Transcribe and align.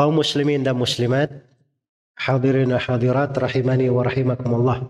Kaum 0.00 0.16
muslimin 0.16 0.64
dan 0.64 0.80
muslimat, 0.80 1.28
hadirin 2.16 2.72
hadirat 2.72 3.36
rahimani 3.36 3.92
wa 3.92 4.00
rahimakumullah. 4.00 4.88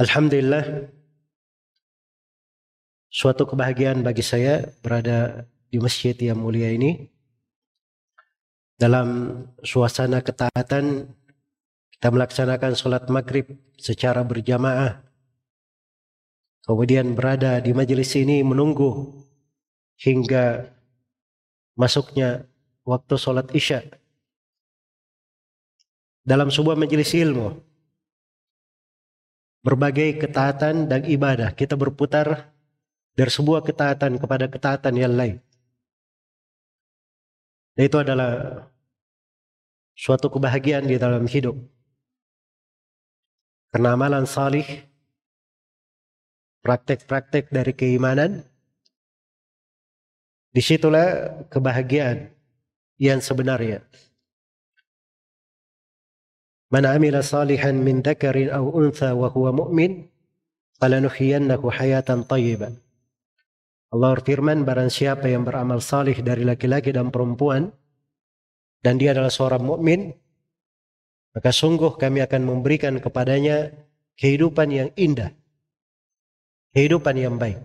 Alhamdulillah 0.00 0.88
suatu 3.12 3.44
kebahagiaan 3.44 4.00
bagi 4.00 4.24
saya 4.24 4.72
berada 4.80 5.44
di 5.68 5.76
masjid 5.76 6.16
yang 6.16 6.40
mulia 6.40 6.72
ini 6.72 7.12
dalam 8.80 9.36
suasana 9.60 10.24
ketaatan 10.24 11.12
kita 11.92 12.08
melaksanakan 12.08 12.72
sholat 12.72 13.04
maghrib 13.12 13.52
secara 13.76 14.24
berjamaah 14.24 15.04
kemudian 16.64 17.12
berada 17.12 17.60
di 17.60 17.76
majelis 17.76 18.16
ini 18.16 18.40
menunggu 18.40 19.12
hingga 20.00 20.72
masuknya 21.76 22.48
waktu 22.88 23.14
sholat 23.20 23.52
isya. 23.52 23.84
Dalam 26.24 26.48
sebuah 26.48 26.76
majelis 26.80 27.12
ilmu 27.12 27.52
berbagai 29.60 30.24
ketaatan 30.24 30.88
dan 30.88 31.04
ibadah 31.04 31.52
kita 31.52 31.76
berputar 31.76 32.48
dari 33.12 33.28
sebuah 33.28 33.60
ketaatan 33.60 34.16
kepada 34.16 34.48
ketaatan 34.48 34.94
yang 34.96 35.12
lain. 35.12 35.36
Dan 37.76 37.82
itu 37.84 37.98
adalah 38.00 38.64
suatu 39.92 40.32
kebahagiaan 40.32 40.88
di 40.88 40.96
dalam 40.96 41.28
hidup. 41.28 41.56
Karena 43.68 43.92
amalan 43.92 44.24
salih 44.24 44.64
praktek-praktek 46.64 47.52
dari 47.52 47.72
keimanan 47.76 48.44
di 50.48 50.64
situlah 50.64 51.44
kebahagiaan 51.52 52.37
yang 52.98 53.22
sebenarnya. 53.22 53.82
Man 56.68 56.84
amila 56.84 57.24
salihan 57.24 57.80
min 57.80 58.04
dzakarin 58.04 58.52
aw 58.52 58.60
untha 58.60 59.16
wa 59.16 59.32
huwa 59.32 59.56
mu'min 59.64 60.04
falanuhyiyannahu 60.76 61.72
hayatan 61.72 62.28
thayyibah. 62.28 62.76
Allah 63.88 64.10
berfirman 64.20 64.68
barang 64.68 64.92
siapa 64.92 65.32
yang 65.32 65.48
beramal 65.48 65.80
salih 65.80 66.20
dari 66.20 66.44
laki-laki 66.44 66.92
dan 66.92 67.08
perempuan 67.08 67.72
dan 68.84 69.00
dia 69.00 69.16
adalah 69.16 69.32
seorang 69.32 69.64
mukmin 69.64 70.12
maka 71.32 71.48
sungguh 71.48 71.96
kami 71.96 72.20
akan 72.20 72.44
memberikan 72.44 73.00
kepadanya 73.00 73.72
kehidupan 74.20 74.68
yang 74.68 74.88
indah 74.92 75.32
kehidupan 76.72 77.16
yang 77.18 77.34
baik. 77.40 77.58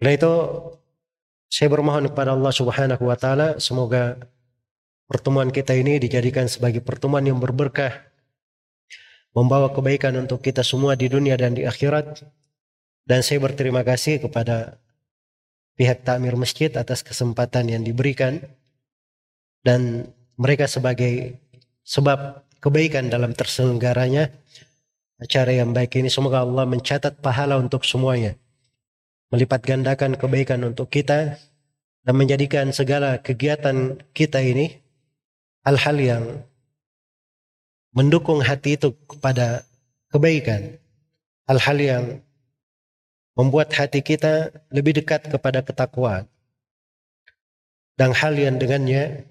Oleh 0.00 0.16
itu 0.16 0.32
saya 1.50 1.66
bermohon 1.66 2.06
kepada 2.06 2.30
Allah 2.32 2.54
Subhanahu 2.54 3.02
wa 3.10 3.18
taala 3.18 3.58
semoga 3.58 4.22
pertemuan 5.10 5.50
kita 5.50 5.74
ini 5.74 5.98
dijadikan 5.98 6.46
sebagai 6.46 6.78
pertemuan 6.78 7.26
yang 7.26 7.42
berberkah 7.42 8.06
membawa 9.34 9.70
kebaikan 9.70 10.14
untuk 10.18 10.42
kita 10.42 10.62
semua 10.62 10.98
di 10.98 11.10
dunia 11.10 11.34
dan 11.38 11.54
di 11.54 11.66
akhirat. 11.66 12.22
Dan 13.06 13.26
saya 13.26 13.42
berterima 13.42 13.82
kasih 13.82 14.22
kepada 14.22 14.78
pihak 15.74 16.06
takmir 16.06 16.38
masjid 16.38 16.70
atas 16.78 17.02
kesempatan 17.02 17.66
yang 17.66 17.82
diberikan 17.82 18.38
dan 19.66 20.06
mereka 20.38 20.70
sebagai 20.70 21.40
sebab 21.82 22.46
kebaikan 22.62 23.10
dalam 23.10 23.34
terselenggaranya 23.34 24.30
acara 25.18 25.50
yang 25.50 25.74
baik 25.74 25.98
ini 25.98 26.12
semoga 26.12 26.44
Allah 26.44 26.68
mencatat 26.68 27.18
pahala 27.18 27.58
untuk 27.58 27.82
semuanya 27.82 28.36
melipat 29.30 29.62
gandakan 29.62 30.18
kebaikan 30.18 30.66
untuk 30.66 30.90
kita 30.90 31.38
dan 32.02 32.14
menjadikan 32.18 32.74
segala 32.74 33.22
kegiatan 33.22 34.02
kita 34.10 34.42
ini 34.42 34.82
hal-hal 35.62 35.96
yang 36.02 36.24
mendukung 37.94 38.42
hati 38.42 38.74
itu 38.74 38.94
kepada 39.06 39.62
kebaikan. 40.10 40.78
Hal-hal 41.46 41.78
yang 41.78 42.04
membuat 43.34 43.74
hati 43.74 44.02
kita 44.02 44.50
lebih 44.70 44.98
dekat 44.98 45.30
kepada 45.30 45.62
ketakwaan. 45.62 46.26
Dan 47.98 48.14
hal 48.14 48.34
yang 48.38 48.58
dengannya 48.58 49.26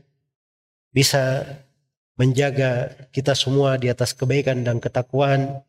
bisa 0.92 1.44
menjaga 2.20 2.92
kita 3.16 3.34
semua 3.36 3.80
di 3.80 3.88
atas 3.88 4.12
kebaikan 4.16 4.64
dan 4.64 4.84
ketakwaan. 4.84 5.64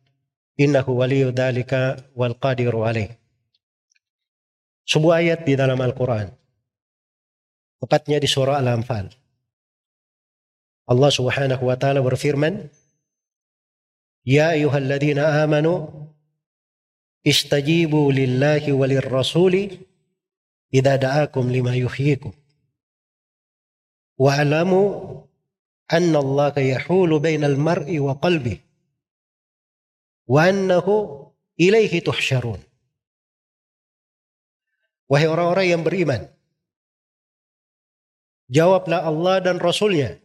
Innahu 0.59 0.99
waliyu 0.99 1.31
dalika 1.31 1.97
wal 2.11 2.35
qadiru 2.35 2.83
alaih 2.83 3.20
sebuah 4.91 5.23
ayat 5.23 5.47
di 5.47 5.55
dalam 5.55 5.79
Al-Quran. 5.79 6.27
Tepatnya 7.79 8.19
di 8.19 8.27
surah 8.27 8.59
Al-Anfal. 8.59 9.07
Allah 10.91 11.11
subhanahu 11.15 11.63
wa 11.63 11.79
ta'ala 11.79 12.03
berfirman, 12.03 12.67
Ya 14.27 14.51
ayuhalladzina 14.51 15.47
amanu 15.47 15.87
istajibu 17.23 18.11
lillahi 18.11 18.75
walir 18.75 19.07
rasuli 19.07 19.79
idha 20.75 20.99
da'akum 20.99 21.47
lima 21.47 21.71
yuhyikum. 21.71 22.35
Wa'alamu 24.19 24.81
anna 25.87 26.17
Allah 26.19 26.53
yahulu 26.59 27.23
bainal 27.23 27.55
mar'i 27.55 27.97
wa 27.97 28.19
qalbih 28.19 28.59
wa 30.27 30.45
annahu 30.45 31.31
ilaihi 31.57 32.03
tuhsyarun. 32.05 32.61
Wahai 35.11 35.27
orang-orang 35.27 35.67
yang 35.67 35.83
beriman. 35.83 36.31
Jawablah 38.47 39.03
Allah 39.03 39.43
dan 39.43 39.59
Rasulnya. 39.59 40.23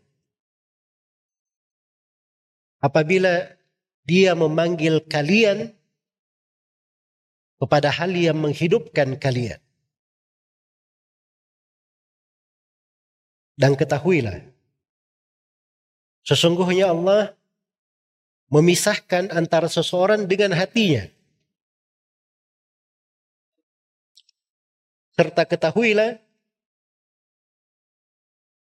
Apabila 2.78 3.50
dia 4.06 4.38
memanggil 4.38 5.02
kalian 5.02 5.74
kepada 7.58 7.90
hal 7.90 8.14
yang 8.14 8.38
menghidupkan 8.38 9.18
kalian. 9.18 9.58
Dan 13.58 13.74
ketahuilah, 13.74 14.38
sesungguhnya 16.22 16.92
Allah 16.92 17.32
memisahkan 18.52 19.34
antara 19.34 19.66
seseorang 19.66 20.28
dengan 20.30 20.54
hatinya. 20.54 21.15
Serta 25.16 25.48
ketahuilah 25.48 26.20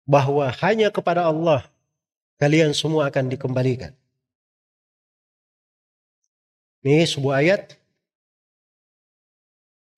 bahwa 0.08 0.48
hanya 0.64 0.88
kepada 0.88 1.28
Allah 1.28 1.68
kalian 2.40 2.72
semua 2.72 3.12
akan 3.12 3.28
dikembalikan. 3.28 3.92
Ini 6.86 7.04
sebuah 7.04 7.44
ayat 7.44 7.76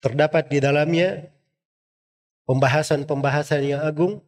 terdapat 0.01 0.47
di 0.47 0.57
dalamnya 0.63 1.27
pembahasan-pembahasan 2.47 3.61
yang 3.67 3.83
agung, 3.83 4.23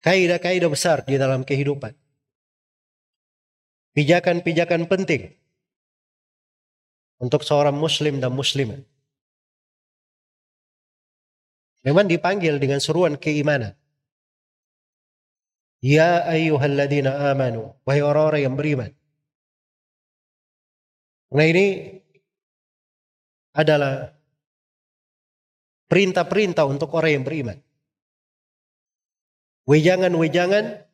kaidah-kaidah 0.00 0.70
besar 0.72 1.04
di 1.04 1.20
dalam 1.20 1.44
kehidupan. 1.44 1.92
Pijakan-pijakan 3.94 4.90
penting 4.90 5.30
untuk 7.20 7.46
seorang 7.46 7.76
muslim 7.76 8.18
dan 8.18 8.34
muslimah. 8.34 8.93
Memang 11.84 12.08
dipanggil 12.08 12.56
dengan 12.56 12.80
seruan 12.80 13.20
keimanan. 13.20 13.76
Ya 15.84 16.24
ayyuhalladzina 16.24 17.28
amanu. 17.28 17.76
Wahai 17.84 18.00
orang-orang 18.00 18.40
yang 18.48 18.56
beriman. 18.56 18.90
Nah 21.28 21.44
ini 21.44 22.00
adalah 23.52 24.16
perintah-perintah 25.92 26.64
untuk 26.64 26.88
orang 26.96 27.20
yang 27.20 27.24
beriman. 27.28 27.58
Wejangan-wejangan 29.68 30.88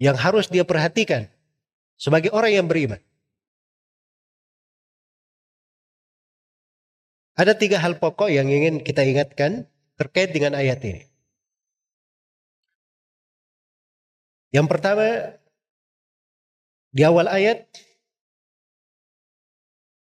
yang 0.00 0.16
harus 0.16 0.48
dia 0.48 0.64
perhatikan 0.64 1.28
sebagai 2.00 2.32
orang 2.32 2.52
yang 2.56 2.66
beriman. 2.66 2.98
Ada 7.32 7.56
tiga 7.56 7.80
hal 7.80 7.96
pokok 7.96 8.28
yang 8.28 8.48
ingin 8.52 8.84
kita 8.84 9.00
ingatkan 9.08 9.64
terkait 9.96 10.36
dengan 10.36 10.52
ayat 10.52 10.84
ini. 10.84 11.08
Yang 14.52 14.68
pertama, 14.68 15.32
di 16.92 17.02
awal 17.08 17.24
ayat, 17.24 17.64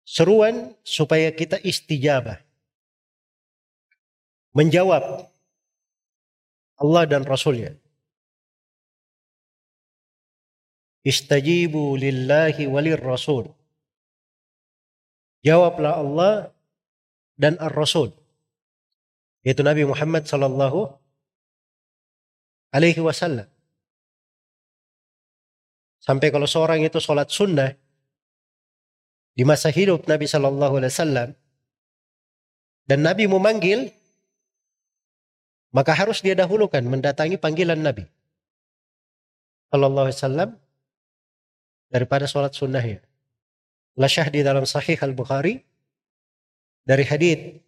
seruan 0.03 0.75
supaya 0.83 1.31
kita 1.31 1.63
istijabah. 1.63 2.43
Menjawab 4.51 5.31
Allah 6.83 7.05
dan 7.07 7.23
Rasulnya. 7.23 7.79
Istajibu 11.07 11.97
lillahi 11.97 12.67
walir 12.69 13.01
rasul. 13.01 13.49
Jawablah 15.41 15.97
Allah 15.97 16.33
dan 17.41 17.57
Ar-Rasul. 17.57 18.13
Yaitu 19.41 19.65
Nabi 19.65 19.89
Muhammad 19.89 20.29
sallallahu 20.29 20.93
alaihi 22.77 23.01
wasallam. 23.01 23.49
Sampai 26.05 26.29
kalau 26.29 26.45
seorang 26.45 26.85
itu 26.85 27.01
sholat 27.01 27.33
sunnah 27.33 27.73
di 29.33 29.49
masa 29.49 29.73
hidup 29.73 30.05
Nabi 30.05 30.29
sallallahu 30.29 30.81
alaihi 30.81 30.93
wasallam 30.93 31.29
dan 32.85 32.99
Nabi 33.01 33.25
memanggil 33.25 33.89
maka 35.71 35.95
harus 35.95 36.21
dia 36.21 36.35
dahulukan 36.35 36.83
mendatangi 36.83 37.41
panggilan 37.41 37.81
Nabi 37.81 38.05
sallallahu 39.73 40.09
alaihi 40.09 40.19
wasallam 40.21 40.51
daripada 41.89 42.27
sholat 42.27 42.53
sunnahnya. 42.53 43.01
La 43.99 44.09
di 44.09 44.41
dalam 44.41 44.65
Sahih 44.65 44.97
Al 45.03 45.13
Bukhari 45.13 45.70
dari 46.85 47.05
hadith 47.05 47.61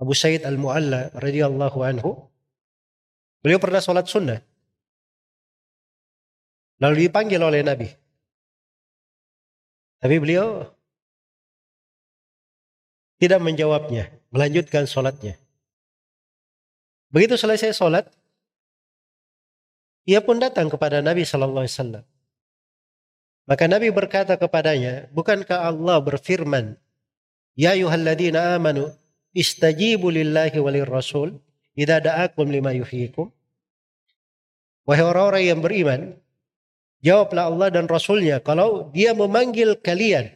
Abu 0.00 0.16
Said 0.16 0.48
Al-Mu'alla 0.48 1.12
radhiyallahu 1.12 1.78
anhu 1.84 2.16
beliau 3.44 3.60
pernah 3.60 3.84
sholat 3.84 4.08
sunnah. 4.08 4.40
Lalu 6.80 7.08
dipanggil 7.08 7.40
oleh 7.40 7.60
Nabi. 7.60 7.88
Tapi 10.00 10.16
beliau 10.16 10.64
tidak 13.20 13.44
menjawabnya 13.44 14.08
melanjutkan 14.32 14.88
sholatnya. 14.88 15.36
Begitu 17.12 17.36
selesai 17.36 17.76
sholat 17.76 18.08
ia 20.08 20.24
pun 20.24 20.40
datang 20.40 20.72
kepada 20.72 21.04
Nabi 21.04 21.28
Shallallahu 21.28 21.68
Alaihi 21.68 21.76
Wasallam. 21.76 22.04
Maka 23.44 23.64
Nabi 23.68 23.92
berkata 23.92 24.40
kepadanya 24.40 25.12
bukankah 25.12 25.68
Allah 25.68 26.00
berfirman 26.00 26.80
Ya 27.58 27.74
ayuhalladzina 27.74 28.54
amanu 28.58 28.90
istajibu 29.34 30.10
lillahi 30.10 30.58
walir 30.58 30.86
rasul 30.86 31.38
idza 31.74 32.02
da'akum 32.02 32.50
lima 32.50 32.74
yuhyikum. 32.74 33.30
Wahai 34.88 35.04
orang-orang 35.06 35.44
yang 35.46 35.60
beriman, 35.62 36.00
jawablah 37.04 37.46
Allah 37.46 37.68
dan 37.70 37.86
Rasulnya 37.86 38.42
kalau 38.42 38.90
dia 38.90 39.14
memanggil 39.14 39.78
kalian 39.78 40.34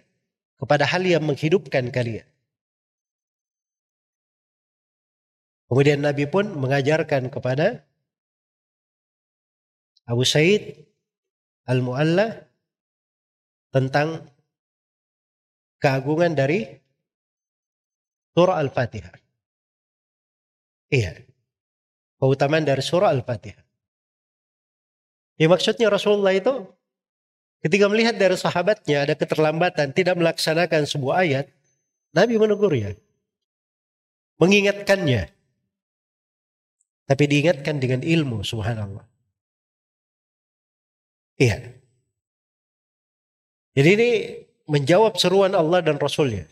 kepada 0.61 0.87
hal 0.87 1.03
yang 1.03 1.25
menghidupkan 1.27 1.91
kalian. 1.91 2.25
Kemudian 5.67 6.05
Nabi 6.05 6.29
pun 6.29 6.55
mengajarkan 6.55 7.33
kepada 7.33 7.83
Abu 10.07 10.23
Said 10.23 10.87
Al-Mu'alla 11.65 12.47
tentang 13.73 14.29
keagungan 15.81 16.37
dari 16.37 16.84
surah 18.35 18.59
Al-Fatihah. 18.59 19.15
Iya. 20.91 21.23
Keutamaan 22.19 22.67
dari 22.67 22.83
surah 22.83 23.15
Al-Fatihah. 23.15 23.63
Ya 25.35 25.47
maksudnya 25.51 25.91
Rasulullah 25.91 26.31
itu 26.35 26.67
ketika 27.63 27.91
melihat 27.91 28.15
dari 28.15 28.39
sahabatnya 28.39 29.03
ada 29.03 29.15
keterlambatan 29.19 29.91
tidak 29.91 30.15
melaksanakan 30.15 30.87
sebuah 30.87 31.27
ayat, 31.27 31.47
Nabi 32.15 32.39
menegurnya. 32.39 32.95
Mengingatkannya. 34.39 35.31
Tapi 37.05 37.25
diingatkan 37.29 37.79
dengan 37.79 38.01
ilmu 38.03 38.43
subhanallah. 38.43 39.05
Iya. 41.39 41.59
Jadi 43.75 43.89
ini 43.91 44.11
menjawab 44.71 45.19
seruan 45.19 45.53
Allah 45.53 45.83
dan 45.83 45.99
Rasulnya 45.99 46.47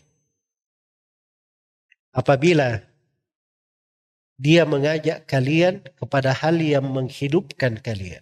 apabila 2.13 2.79
dia 4.37 4.63
mengajak 4.63 5.25
kalian 5.25 5.81
kepada 5.97 6.33
hal 6.33 6.57
yang 6.61 6.85
menghidupkan 6.85 7.81
kalian. 7.81 8.21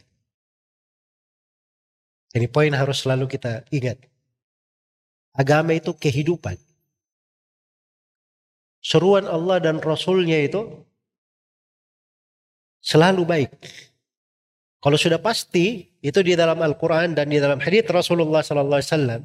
Jadi 2.31 2.47
poin 2.47 2.71
harus 2.71 3.03
selalu 3.03 3.27
kita 3.27 3.67
ingat. 3.75 3.99
Agama 5.35 5.75
itu 5.75 5.91
kehidupan. 5.91 6.55
Seruan 8.81 9.27
Allah 9.27 9.59
dan 9.59 9.77
Rasulnya 9.83 10.39
itu 10.39 10.83
selalu 12.81 13.23
baik. 13.27 13.51
Kalau 14.81 14.97
sudah 14.97 15.21
pasti 15.21 15.85
itu 16.01 16.19
di 16.25 16.33
dalam 16.33 16.57
Al-Quran 16.57 17.13
dan 17.13 17.29
di 17.29 17.37
dalam 17.37 17.61
hadits 17.61 17.93
Rasulullah 17.93 18.41
Wasallam, 18.41 19.21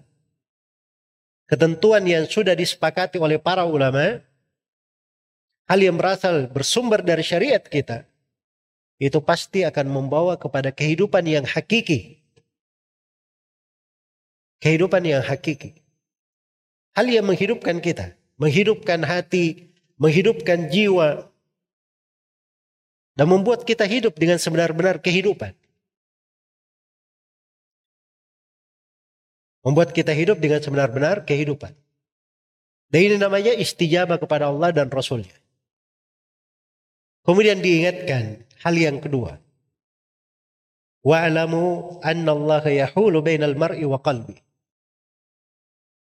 ketentuan 1.49 2.05
yang 2.05 2.29
sudah 2.29 2.53
disepakati 2.53 3.17
oleh 3.17 3.41
para 3.41 3.65
ulama, 3.65 4.21
hal 5.67 5.79
yang 5.83 5.99
berasal 5.99 6.47
bersumber 6.51 7.03
dari 7.03 7.27
syariat 7.27 7.63
kita, 7.63 8.07
itu 8.97 9.19
pasti 9.21 9.67
akan 9.67 9.87
membawa 9.93 10.39
kepada 10.41 10.73
kehidupan 10.73 11.27
yang 11.27 11.45
hakiki. 11.45 12.23
Kehidupan 14.63 15.05
yang 15.05 15.21
hakiki. 15.21 15.77
Hal 16.97 17.05
yang 17.13 17.29
menghidupkan 17.29 17.77
kita, 17.85 18.17
menghidupkan 18.41 19.05
hati, 19.05 19.69
menghidupkan 20.01 20.73
jiwa, 20.73 21.29
dan 23.17 23.27
membuat 23.29 23.69
kita 23.69 23.85
hidup 23.85 24.17
dengan 24.17 24.41
sebenar-benar 24.41 25.05
kehidupan. 25.05 25.53
Membuat 29.61 29.93
kita 29.93 30.15
hidup 30.15 30.41
dengan 30.41 30.63
sebenar-benar 30.63 31.27
kehidupan. 31.27 31.75
Dan 32.89 33.01
ini 33.03 33.17
namanya 33.19 33.53
istijabah 33.53 34.17
kepada 34.17 34.49
Allah 34.49 34.71
dan 34.73 34.87
Rasulnya. 34.89 35.35
Kemudian 37.27 37.59
diingatkan 37.59 38.47
hal 38.63 38.75
yang 38.79 39.03
kedua. 39.03 39.43
Wa'lamu 41.03 41.99
anna 42.03 42.31
Allah 42.35 42.65
yahulu 42.71 43.19
bainal 43.23 43.59
mar'i 43.59 43.83
wa 43.83 43.99
qalbi. 43.99 44.39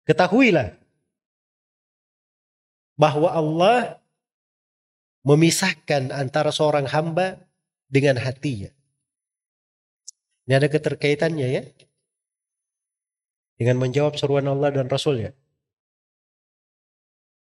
Ketahuilah 0.02 0.74
bahwa 2.98 3.30
Allah 3.30 4.02
memisahkan 5.22 6.10
antara 6.10 6.50
seorang 6.50 6.90
hamba 6.90 7.38
dengan 7.86 8.18
hatinya. 8.18 8.70
Ini 10.46 10.58
ada 10.58 10.66
keterkaitannya 10.66 11.48
ya. 11.54 11.62
Dengan 13.58 13.78
menjawab 13.78 14.18
seruan 14.18 14.50
Allah 14.50 14.74
dan 14.74 14.90
Rasulnya. 14.90 15.30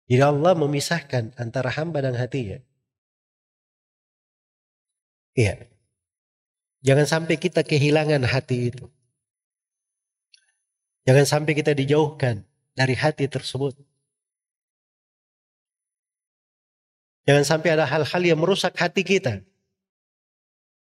Jadi 0.09 0.23
Allah 0.23 0.57
memisahkan 0.57 1.37
antara 1.37 1.69
hamba 1.77 2.01
dan 2.01 2.17
hatinya. 2.17 2.57
Iya. 5.37 5.69
Jangan 6.81 7.05
sampai 7.05 7.37
kita 7.37 7.61
kehilangan 7.61 8.25
hati 8.25 8.73
itu. 8.73 8.89
Jangan 11.05 11.29
sampai 11.29 11.53
kita 11.53 11.77
dijauhkan 11.77 12.41
dari 12.73 12.97
hati 12.97 13.29
tersebut. 13.29 13.77
Jangan 17.29 17.45
sampai 17.45 17.77
ada 17.77 17.85
hal-hal 17.85 18.21
yang 18.25 18.39
merusak 18.41 18.73
hati 18.75 19.05
kita. 19.05 19.45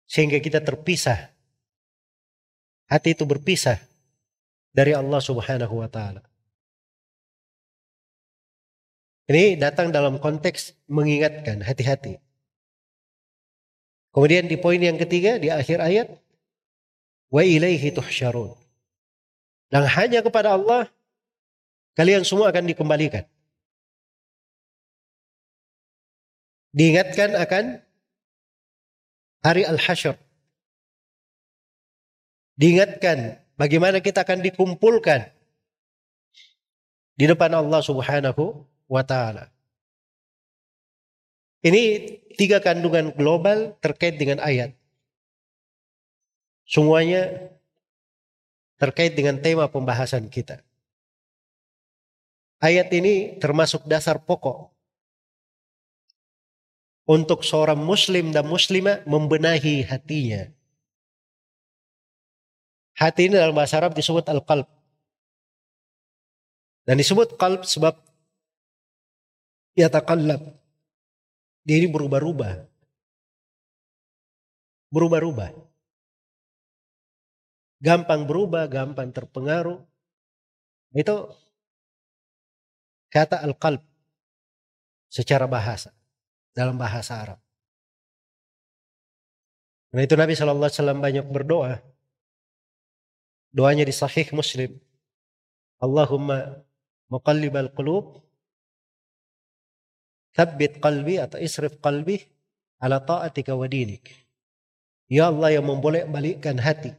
Sehingga 0.06 0.38
kita 0.38 0.62
terpisah. 0.62 1.34
Hati 2.88 3.12
itu 3.12 3.28
berpisah 3.28 3.82
dari 4.72 4.96
Allah 4.96 5.20
subhanahu 5.20 5.82
wa 5.82 5.88
ta'ala. 5.90 6.24
Ini 9.28 9.60
datang 9.60 9.92
dalam 9.92 10.16
konteks 10.16 10.88
mengingatkan 10.88 11.60
hati-hati. 11.60 12.27
Kemudian 14.12 14.48
di 14.48 14.56
poin 14.56 14.80
yang 14.80 14.96
ketiga 14.96 15.36
di 15.36 15.52
akhir 15.52 15.78
ayat 15.78 16.08
wa 17.28 17.42
ilaihi 17.44 17.92
tuhsyarun. 17.92 18.56
Dan 19.68 19.84
hanya 19.84 20.24
kepada 20.24 20.56
Allah 20.56 20.88
kalian 21.92 22.24
semua 22.24 22.48
akan 22.48 22.64
dikembalikan. 22.64 23.28
Diingatkan 26.72 27.36
akan 27.36 27.64
hari 29.44 29.64
al-hasyr. 29.68 30.16
Diingatkan 32.58 33.38
bagaimana 33.60 34.00
kita 34.00 34.24
akan 34.24 34.40
dikumpulkan 34.42 35.30
di 37.18 37.24
depan 37.26 37.50
Allah 37.50 37.82
Subhanahu 37.82 38.62
wa 38.86 39.02
taala. 39.02 39.50
Ini 41.58 41.82
tiga 42.38 42.62
kandungan 42.62 43.10
global 43.14 43.74
terkait 43.82 44.14
dengan 44.14 44.38
ayat. 44.38 44.74
Semuanya 46.68 47.50
terkait 48.78 49.18
dengan 49.18 49.42
tema 49.42 49.66
pembahasan 49.66 50.30
kita. 50.30 50.62
Ayat 52.62 52.90
ini 52.94 53.38
termasuk 53.42 53.86
dasar 53.86 54.22
pokok 54.22 54.70
untuk 57.08 57.42
seorang 57.42 57.80
muslim 57.80 58.30
dan 58.30 58.46
muslimah 58.46 59.02
membenahi 59.08 59.82
hatinya. 59.82 60.50
Hati 62.98 63.30
ini 63.30 63.38
dalam 63.38 63.54
bahasa 63.54 63.78
Arab 63.78 63.94
disebut 63.94 64.26
al-qalb. 64.26 64.66
Dan 66.82 66.98
disebut 66.98 67.38
qalb 67.38 67.62
sebab 67.62 67.94
yataqallab. 69.78 70.67
Dia 71.68 71.84
ini 71.84 71.92
berubah-ubah. 71.92 72.64
Berubah-ubah. 74.88 75.52
Gampang 77.84 78.24
berubah, 78.24 78.64
gampang 78.72 79.12
terpengaruh. 79.12 79.84
Itu 80.96 81.28
kata 83.12 83.44
al-qalb 83.44 83.84
secara 85.12 85.44
bahasa 85.44 85.92
dalam 86.56 86.80
bahasa 86.80 87.20
Arab. 87.20 87.38
Karena 89.92 90.02
itu 90.08 90.14
Nabi 90.16 90.32
Wasallam 90.36 91.04
banyak 91.04 91.28
berdoa. 91.28 91.84
Doanya 93.52 93.84
di 93.84 93.92
Sahih 93.92 94.32
Muslim. 94.32 94.72
Allahumma 95.84 96.64
muqallibal 97.12 97.68
qulub 97.76 98.27
Thabbit 100.38 100.78
qalbi 100.78 101.18
atau 101.18 101.42
isrif 101.42 101.82
qalbi 101.82 102.22
ala 102.78 103.02
ta'atika 103.02 103.58
wa 103.58 103.66
dinik. 103.66 104.06
Ya 105.10 105.34
Allah 105.34 105.58
yang 105.58 105.66
memboleh 105.66 106.06
balikkan 106.06 106.62
hati. 106.62 106.94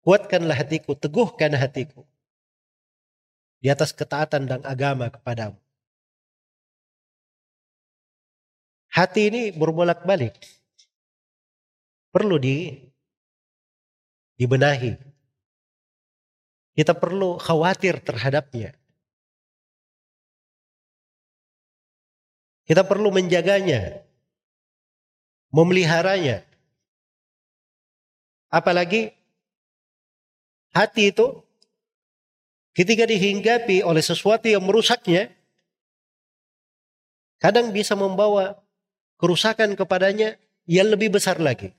Kuatkanlah 0.00 0.56
hatiku, 0.56 0.96
teguhkan 0.96 1.52
hatiku. 1.52 2.00
Di 3.60 3.68
atas 3.68 3.92
ketaatan 3.92 4.48
dan 4.48 4.60
agama 4.64 5.12
kepadamu. 5.12 5.60
Hati 8.88 9.28
ini 9.28 9.42
berbolak-balik. 9.52 10.32
Perlu 12.08 12.40
di 12.40 12.72
dibenahi. 14.40 14.96
Kita 16.72 16.94
perlu 16.96 17.36
khawatir 17.36 18.00
terhadapnya. 18.00 18.72
Kita 22.64 22.80
perlu 22.84 23.12
menjaganya, 23.12 24.00
memeliharanya. 25.52 26.44
Apalagi 28.48 29.12
hati 30.72 31.12
itu 31.12 31.44
ketika 32.72 33.04
dihinggapi 33.04 33.84
oleh 33.84 34.00
sesuatu 34.00 34.48
yang 34.48 34.64
merusaknya, 34.64 35.28
kadang 37.36 37.68
bisa 37.68 37.92
membawa 37.92 38.56
kerusakan 39.20 39.76
kepadanya 39.76 40.40
yang 40.64 40.88
lebih 40.88 41.12
besar 41.12 41.36
lagi. 41.36 41.76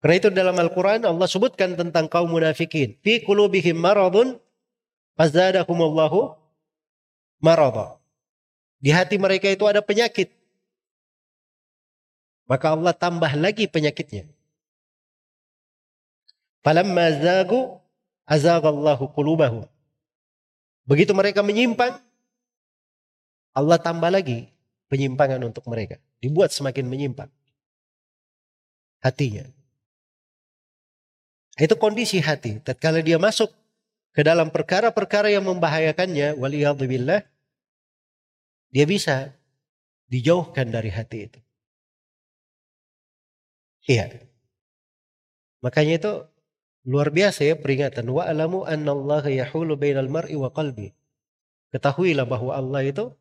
Karena 0.00 0.16
itu 0.22 0.28
dalam 0.32 0.56
Al-Quran 0.56 1.02
Allah 1.04 1.28
sebutkan 1.28 1.74
tentang 1.74 2.06
kaum 2.06 2.30
munafikin. 2.30 2.96
Fi 3.02 3.20
kulubihim 3.20 3.76
maradun 3.76 4.38
fazadakumullahu 5.18 6.36
maradha. 7.42 7.98
Di 8.80 8.92
hati 8.92 9.16
mereka 9.16 9.48
itu 9.48 9.64
ada 9.64 9.80
penyakit. 9.80 10.32
Maka 12.46 12.76
Allah 12.76 12.94
tambah 12.94 13.32
lagi 13.34 13.66
penyakitnya. 13.66 14.28
Falamma 16.62 17.10
zagu 17.18 17.78
azagallahu 18.26 19.10
qulubahum. 19.14 19.66
Begitu 20.86 21.10
mereka 21.14 21.42
menyimpang, 21.42 21.98
Allah 23.56 23.78
tambah 23.82 24.10
lagi 24.12 24.46
penyimpangan 24.86 25.42
untuk 25.42 25.66
mereka. 25.66 25.98
Dibuat 26.22 26.54
semakin 26.54 26.86
menyimpang. 26.86 27.30
Hatinya. 29.02 29.46
Itu 31.56 31.74
kondisi 31.80 32.20
hati. 32.20 32.60
Tatkala 32.60 33.00
dia 33.00 33.16
masuk 33.16 33.48
ke 34.12 34.22
dalam 34.22 34.52
perkara-perkara 34.52 35.32
yang 35.32 35.44
membahayakannya, 35.48 36.36
waliyadzubillah, 36.36 37.24
dia 38.76 38.84
bisa 38.84 39.32
dijauhkan 40.12 40.68
dari 40.68 40.92
hati 40.92 41.32
itu. 41.32 41.40
Iya. 43.88 44.20
Makanya 45.64 45.96
itu 45.96 46.12
luar 46.84 47.08
biasa 47.08 47.48
ya 47.48 47.56
peringatan. 47.56 48.04
Wa 48.12 48.28
alamu 48.28 48.68
anna 48.68 48.92
Allah 48.92 49.24
yahulu 49.32 49.80
bainal 49.80 50.12
mar'i 50.12 50.36
wa 50.36 50.52
qalbi. 50.52 50.92
Ketahuilah 51.72 52.28
bahwa 52.28 52.52
Allah 52.52 52.84
itu 52.84 53.16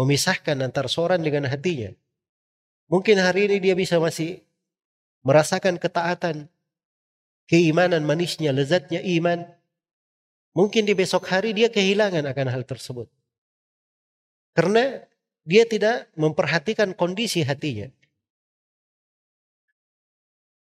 memisahkan 0.00 0.56
antara 0.56 0.88
seorang 0.88 1.20
dengan 1.20 1.44
hatinya. 1.44 1.92
Mungkin 2.88 3.20
hari 3.20 3.52
ini 3.52 3.60
dia 3.60 3.76
bisa 3.76 4.00
masih 4.00 4.40
merasakan 5.20 5.76
ketaatan, 5.76 6.48
keimanan 7.44 8.08
manisnya, 8.08 8.56
lezatnya 8.56 9.04
iman. 9.20 9.44
Mungkin 10.56 10.88
di 10.88 10.96
besok 10.96 11.28
hari 11.28 11.52
dia 11.52 11.68
kehilangan 11.68 12.24
akan 12.24 12.48
hal 12.48 12.64
tersebut. 12.64 13.12
Karena 14.54 15.02
dia 15.44 15.66
tidak 15.66 16.08
memperhatikan 16.14 16.94
kondisi 16.96 17.42
hatinya. 17.42 17.90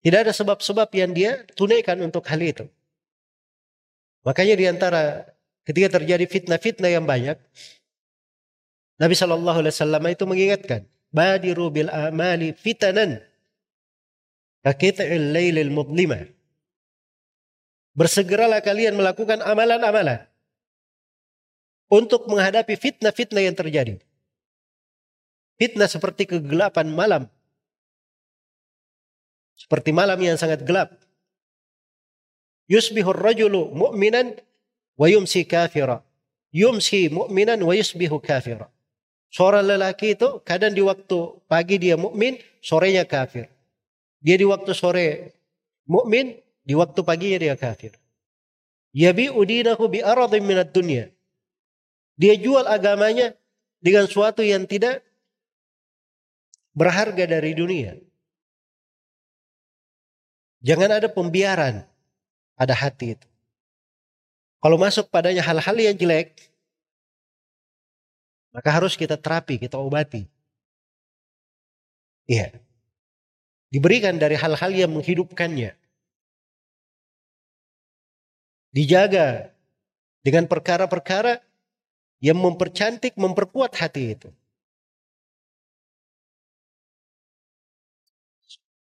Tidak 0.04 0.20
ada 0.28 0.32
sebab-sebab 0.32 0.88
yang 0.92 1.12
dia 1.16 1.44
tunaikan 1.56 1.96
untuk 2.04 2.24
hal 2.28 2.40
itu. 2.40 2.64
Makanya 4.24 4.54
di 4.56 4.64
antara 4.68 5.28
ketika 5.64 6.00
terjadi 6.00 6.24
fitnah-fitnah 6.28 6.92
yang 6.92 7.04
banyak, 7.04 7.36
Nabi 9.00 9.14
Shallallahu 9.16 9.64
Alaihi 9.64 9.72
Wasallam 9.72 10.04
itu 10.08 10.24
mengingatkan, 10.28 10.80
badiru 11.08 11.72
bil 11.72 11.88
amali 11.88 12.52
fitanan, 12.52 13.20
kakit'il 14.64 15.32
lailil 15.32 15.72
mudlima. 15.72 16.24
Bersegeralah 17.94 18.60
kalian 18.60 18.98
melakukan 18.98 19.40
amalan-amalan 19.40 20.26
untuk 21.94 22.26
menghadapi 22.26 22.74
fitnah-fitnah 22.74 23.46
yang 23.46 23.54
terjadi. 23.54 24.02
Fitnah 25.54 25.86
seperti 25.86 26.26
kegelapan 26.26 26.90
malam. 26.90 27.30
Seperti 29.54 29.94
malam 29.94 30.18
yang 30.18 30.34
sangat 30.34 30.66
gelap. 30.66 30.98
Yusbihur 32.66 33.14
rajulu 33.14 33.70
mu'minan 33.70 34.34
wa 34.98 35.06
yumsi 35.06 35.46
kafira. 35.46 36.02
Yumsi 36.50 37.06
mu'minan 37.14 37.62
wa 37.62 37.70
yusbihu 37.78 38.18
kafira. 38.18 38.66
Seorang 39.30 39.66
lelaki 39.66 40.14
itu 40.14 40.42
kadang 40.46 40.74
di 40.74 40.82
waktu 40.82 41.18
pagi 41.50 41.78
dia 41.78 41.98
mukmin, 41.98 42.38
sorenya 42.62 43.02
kafir. 43.02 43.50
Dia 44.22 44.38
di 44.38 44.46
waktu 44.46 44.70
sore 44.74 45.34
mukmin, 45.90 46.38
di 46.62 46.74
waktu 46.78 47.02
paginya 47.02 47.38
dia 47.42 47.54
kafir. 47.58 47.98
Yabi 48.94 49.34
udinahu 49.34 49.90
bi 49.90 50.06
aradin 50.06 50.46
minat 50.46 50.70
dunya. 50.70 51.10
Dia 52.14 52.38
jual 52.38 52.66
agamanya 52.66 53.34
dengan 53.82 54.06
suatu 54.06 54.40
yang 54.40 54.64
tidak 54.70 55.02
berharga 56.74 57.26
dari 57.26 57.52
dunia. 57.54 57.98
Jangan 60.64 60.96
ada 60.96 61.08
pembiaran 61.12 61.84
pada 62.56 62.72
hati 62.72 63.18
itu. 63.18 63.28
Kalau 64.64 64.80
masuk 64.80 65.12
padanya 65.12 65.44
hal-hal 65.44 65.76
yang 65.76 65.92
jelek, 65.92 66.40
maka 68.48 68.70
harus 68.72 68.96
kita 68.96 69.20
terapi, 69.20 69.60
kita 69.60 69.76
obati. 69.76 70.24
Iya. 72.24 72.56
Diberikan 73.68 74.16
dari 74.16 74.38
hal-hal 74.38 74.72
yang 74.72 74.88
menghidupkannya. 74.94 75.76
Dijaga 78.72 79.52
dengan 80.24 80.48
perkara-perkara 80.48 81.44
yang 82.24 82.40
mempercantik, 82.40 83.20
memperkuat 83.20 83.76
hati 83.76 84.16
itu. 84.16 84.32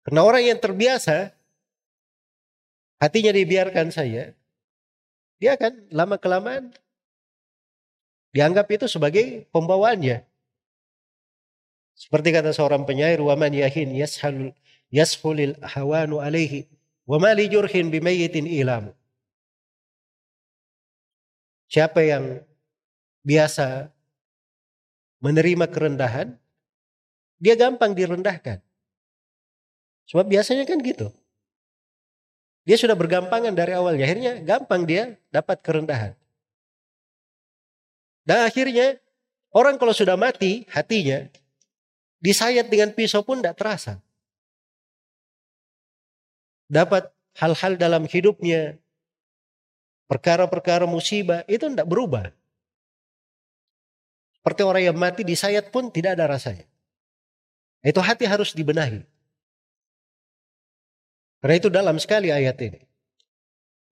Karena 0.08 0.24
orang 0.24 0.44
yang 0.48 0.60
terbiasa, 0.64 1.36
hatinya 3.04 3.36
dibiarkan 3.36 3.92
saja, 3.92 4.32
dia 5.44 5.52
akan 5.60 5.92
lama 5.92 6.16
kelamaan 6.16 6.72
dianggap 8.32 8.68
itu 8.72 8.88
sebagai 8.88 9.44
pembawaannya. 9.52 10.24
Seperti 12.00 12.30
kata 12.32 12.56
seorang 12.56 12.88
penyair, 12.88 13.20
"Wa 13.20 13.36
man 13.36 13.52
yahin 13.52 13.92
yashal 13.92 14.56
yashulil 14.88 15.60
hawanu 15.60 16.24
alaihi 16.24 16.68
wa 17.04 17.20
ma 17.20 17.36
jurhin 17.36 17.92
bimayyitin 17.92 18.48
ilamu." 18.48 18.96
Siapa 21.68 22.04
yang 22.08 22.40
biasa 23.24 23.90
menerima 25.24 25.66
kerendahan, 25.72 26.36
dia 27.40 27.56
gampang 27.56 27.96
direndahkan. 27.96 28.60
Sebab 30.12 30.28
biasanya 30.28 30.68
kan 30.68 30.84
gitu. 30.84 31.10
Dia 32.64 32.80
sudah 32.80 32.96
bergampangan 32.96 33.52
dari 33.56 33.76
awalnya, 33.76 34.08
akhirnya 34.08 34.40
gampang 34.44 34.88
dia 34.88 35.16
dapat 35.32 35.60
kerendahan. 35.64 36.16
Dan 38.24 38.48
akhirnya 38.48 39.00
orang 39.52 39.76
kalau 39.76 39.92
sudah 39.92 40.16
mati 40.16 40.64
hatinya, 40.72 41.28
disayat 42.24 42.72
dengan 42.72 42.96
pisau 42.96 43.20
pun 43.24 43.44
tidak 43.44 43.60
terasa. 43.60 44.00
Dapat 46.72 47.12
hal-hal 47.36 47.76
dalam 47.76 48.08
hidupnya, 48.08 48.80
perkara-perkara 50.08 50.88
musibah, 50.88 51.44
itu 51.52 51.68
tidak 51.68 51.88
berubah. 51.88 52.32
Seperti 54.44 54.60
orang 54.68 54.84
yang 54.92 55.00
mati 55.00 55.24
disayat 55.24 55.72
pun 55.72 55.88
tidak 55.88 56.20
ada 56.20 56.28
rasanya. 56.28 56.68
Itu 57.80 58.04
hati 58.04 58.28
harus 58.28 58.52
dibenahi. 58.52 59.08
Karena 61.40 61.56
itu 61.56 61.72
dalam 61.72 61.96
sekali 61.96 62.28
ayat 62.28 62.60
ini. 62.60 62.84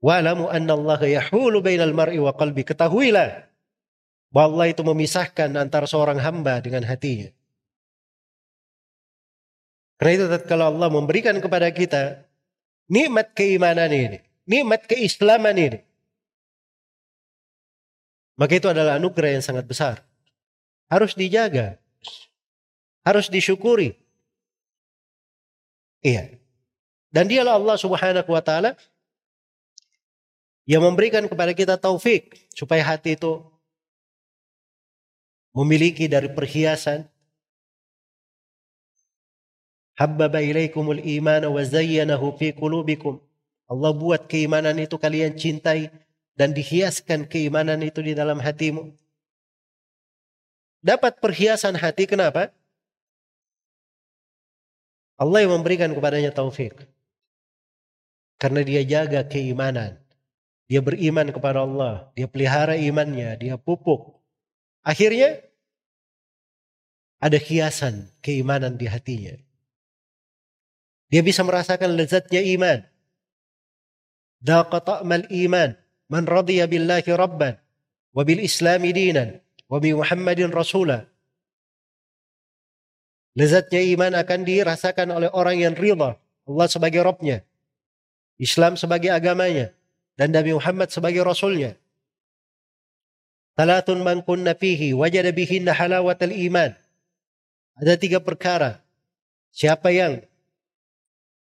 Wa'lamu 0.04 0.52
anna 0.52 0.76
Allah 0.76 1.00
yahulu 1.08 1.64
bainal 1.64 1.96
mar'i 1.96 2.20
wa 2.20 2.36
qalbi. 2.36 2.68
Ketahuilah 2.68 3.48
bahwa 4.28 4.60
Allah 4.60 4.76
itu 4.76 4.84
memisahkan 4.84 5.56
antara 5.56 5.88
seorang 5.88 6.20
hamba 6.20 6.60
dengan 6.60 6.84
hatinya. 6.84 7.32
Karena 10.04 10.12
itu 10.20 10.26
kalau 10.52 10.68
Allah 10.68 10.92
memberikan 10.92 11.40
kepada 11.40 11.72
kita 11.72 12.28
nikmat 12.92 13.32
keimanan 13.32 13.88
ini, 13.88 14.20
nikmat 14.44 14.84
keislaman 14.84 15.56
ini, 15.56 15.80
maka 18.36 18.52
itu 18.52 18.68
adalah 18.68 19.00
anugerah 19.00 19.40
yang 19.40 19.46
sangat 19.48 19.64
besar 19.64 20.11
harus 20.92 21.16
dijaga, 21.16 21.80
harus 23.08 23.32
disyukuri. 23.32 23.96
Iya. 26.04 26.36
Dan 27.08 27.32
dialah 27.32 27.56
Allah 27.56 27.80
Subhanahu 27.80 28.28
wa 28.28 28.44
taala 28.44 28.76
yang 30.68 30.84
memberikan 30.84 31.24
kepada 31.32 31.56
kita 31.56 31.80
taufik 31.80 32.36
supaya 32.52 32.84
hati 32.84 33.16
itu 33.16 33.40
memiliki 35.56 36.12
dari 36.12 36.28
perhiasan 36.28 37.08
Habbaba 40.00 40.42
ilaikumul 40.42 41.04
imana 41.04 41.46
wa 41.46 41.62
zayyanahu 41.62 42.34
fi 42.34 42.56
qulubikum. 42.58 43.22
Allah 43.70 43.92
buat 43.94 44.26
keimanan 44.26 44.74
itu 44.82 44.98
kalian 44.98 45.38
cintai 45.38 45.94
dan 46.34 46.58
dihiaskan 46.58 47.30
keimanan 47.30 47.86
itu 47.86 48.02
di 48.02 48.18
dalam 48.18 48.42
hatimu 48.42 48.90
dapat 50.82 51.22
perhiasan 51.22 51.78
hati. 51.78 52.10
Kenapa? 52.10 52.52
Allah 55.16 55.46
yang 55.46 55.54
memberikan 55.54 55.94
kepadanya 55.94 56.34
taufik. 56.34 56.74
Karena 58.42 58.66
dia 58.66 58.82
jaga 58.82 59.22
keimanan. 59.30 60.02
Dia 60.66 60.82
beriman 60.82 61.30
kepada 61.30 61.62
Allah. 61.62 62.10
Dia 62.18 62.26
pelihara 62.26 62.74
imannya. 62.74 63.38
Dia 63.38 63.56
pupuk. 63.62 64.18
Akhirnya 64.82 65.46
ada 67.22 67.38
hiasan 67.38 68.10
keimanan 68.26 68.82
di 68.82 68.90
hatinya. 68.90 69.38
Dia 71.14 71.22
bisa 71.22 71.46
merasakan 71.46 71.94
lezatnya 71.94 72.42
iman. 72.58 72.82
Daqa 74.42 74.82
ta'mal 74.82 75.30
iman. 75.30 75.78
Man 76.10 76.26
radiyya 76.26 76.66
billahi 76.66 77.14
rabban. 77.14 77.62
Wabil 78.12 78.42
islami 78.42 78.90
dinan 78.90 79.38
Muhammadin 79.72 80.52
rasula. 80.52 81.08
Lezatnya 83.32 83.80
iman 83.96 84.12
akan 84.20 84.44
dirasakan 84.44 85.16
oleh 85.16 85.32
orang 85.32 85.56
yang 85.56 85.72
rida 85.72 86.20
Allah 86.44 86.68
sebagai 86.68 87.00
Robnya, 87.00 87.48
Islam 88.36 88.76
sebagai 88.76 89.08
agamanya, 89.08 89.72
dan 90.20 90.36
Nabi 90.36 90.52
Muhammad 90.52 90.92
sebagai 90.92 91.24
Rasulnya. 91.24 91.80
Talatun 93.56 94.04
man 94.04 94.20
kunna 94.26 94.52
fihi 94.52 94.92
wajada 94.92 95.32
bihinna 95.32 95.72
halawatal 95.72 96.36
iman. 96.36 96.76
Ada 97.80 97.96
tiga 97.96 98.20
perkara. 98.20 98.84
Siapa 99.56 99.92
yang 99.96 100.24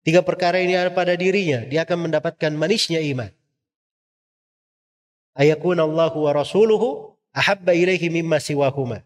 tiga 0.08 0.24
perkara 0.24 0.64
ini 0.64 0.80
ada 0.80 0.92
pada 0.92 1.20
dirinya, 1.20 1.68
dia 1.68 1.84
akan 1.84 2.08
mendapatkan 2.08 2.52
manisnya 2.56 3.04
iman. 3.04 3.32
Ayakun 5.36 5.80
Allahu 5.82 6.30
wa 6.30 6.32
rasuluhu 6.32 7.13
ahabba 7.34 7.74
ilaihi 7.74 8.08
mimma 8.14 8.38
siwahuma. 8.38 9.02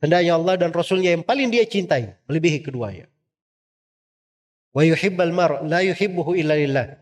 Hendaknya 0.00 0.40
Allah 0.40 0.56
dan 0.56 0.72
Rasulnya 0.72 1.12
yang 1.12 1.20
paling 1.20 1.52
dia 1.52 1.68
cintai, 1.68 2.16
melebihi 2.24 2.64
keduanya. 2.64 3.06
Wa 4.72 4.80
yuhibbal 4.80 5.30
mar 5.30 5.60
la 5.68 5.84
yuhibbuhu 5.84 6.32
illa 6.40 6.56
lillah. 6.56 6.96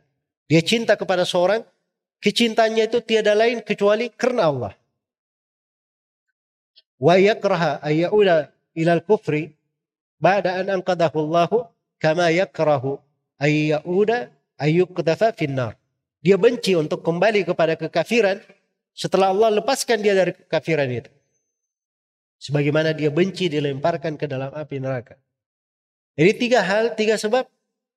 Dia 0.51 0.61
cinta 0.67 0.99
kepada 0.99 1.23
seorang, 1.23 1.63
kecintanya 2.19 2.91
itu 2.91 2.99
tiada 2.99 3.39
lain 3.39 3.63
kecuali 3.63 4.11
karena 4.11 4.51
Allah. 4.51 4.73
Wa 6.99 7.15
yakraha 7.15 7.79
ayyauda 7.79 8.51
ilal 8.75 9.05
kufri 9.07 9.55
ba'da 10.19 10.59
an 10.59 10.83
anqadahu 10.83 11.31
Allah 11.31 11.71
kama 12.03 12.35
yakrahu 12.35 12.99
ayyauda 13.39 14.35
ayyuqdafa 14.59 15.31
finnar. 15.39 15.79
Dia 16.19 16.35
benci 16.35 16.75
untuk 16.75 17.07
kembali 17.07 17.47
kepada 17.47 17.79
kekafiran 17.79 18.43
setelah 18.99 19.31
Allah 19.31 19.63
lepaskan 19.63 20.03
dia 20.03 20.19
dari 20.19 20.35
kekafiran 20.35 20.91
itu. 20.91 21.11
Sebagaimana 22.43 22.91
dia 22.91 23.15
benci 23.15 23.47
dilemparkan 23.47 24.19
ke 24.19 24.27
dalam 24.27 24.51
api 24.51 24.83
neraka. 24.83 25.15
Jadi 26.19 26.35
tiga 26.35 26.67
hal, 26.67 26.99
tiga 26.99 27.15
sebab 27.15 27.47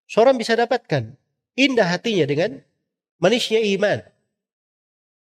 seorang 0.05 0.37
bisa 0.37 0.53
dapatkan 0.53 1.17
indah 1.57 1.89
hatinya 1.89 2.25
dengan 2.29 2.61
manisnya 3.17 3.65
iman. 3.77 4.05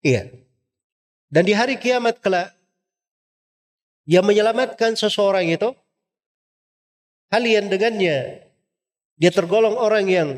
Iya. 0.05 0.29
Dan 1.33 1.49
di 1.49 1.57
hari 1.57 1.81
kiamat 1.81 2.21
kelak 2.21 2.53
yang 4.05 4.29
menyelamatkan 4.29 4.93
seseorang 4.93 5.49
itu 5.49 5.73
hal 7.33 7.43
yang 7.49 7.73
dengannya 7.73 8.45
dia 9.17 9.31
tergolong 9.33 9.79
orang 9.81 10.05
yang 10.05 10.29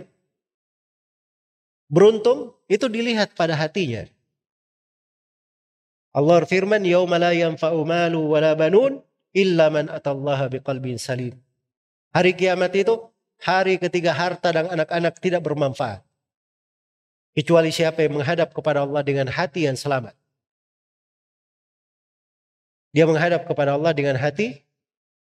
beruntung 1.90 2.54
itu 2.70 2.86
dilihat 2.86 3.34
pada 3.34 3.58
hatinya. 3.58 4.06
Allah 6.14 6.46
firman, 6.46 6.86
"Yauma 6.86 7.18
la 7.18 7.34
yanfa'u 7.34 7.82
malu 7.82 8.30
wala 8.30 8.54
banun 8.54 9.02
illa 9.34 9.66
man 9.66 9.90
atallaha 9.90 10.46
biqalbin 10.46 10.94
salim." 10.94 11.34
Hari 12.14 12.38
kiamat 12.38 12.70
itu 12.78 13.10
hari 13.42 13.82
ketiga 13.82 14.14
harta 14.14 14.54
dan 14.54 14.70
anak-anak 14.70 15.18
tidak 15.18 15.42
bermanfaat. 15.42 16.06
Kecuali 17.34 17.74
siapa 17.74 18.06
yang 18.06 18.22
menghadap 18.22 18.54
kepada 18.54 18.86
Allah 18.86 19.02
dengan 19.02 19.26
hati 19.26 19.66
yang 19.66 19.74
selamat. 19.74 20.14
Dia 22.94 23.10
menghadap 23.10 23.42
kepada 23.50 23.74
Allah 23.74 23.90
dengan 23.90 24.14
hati 24.14 24.62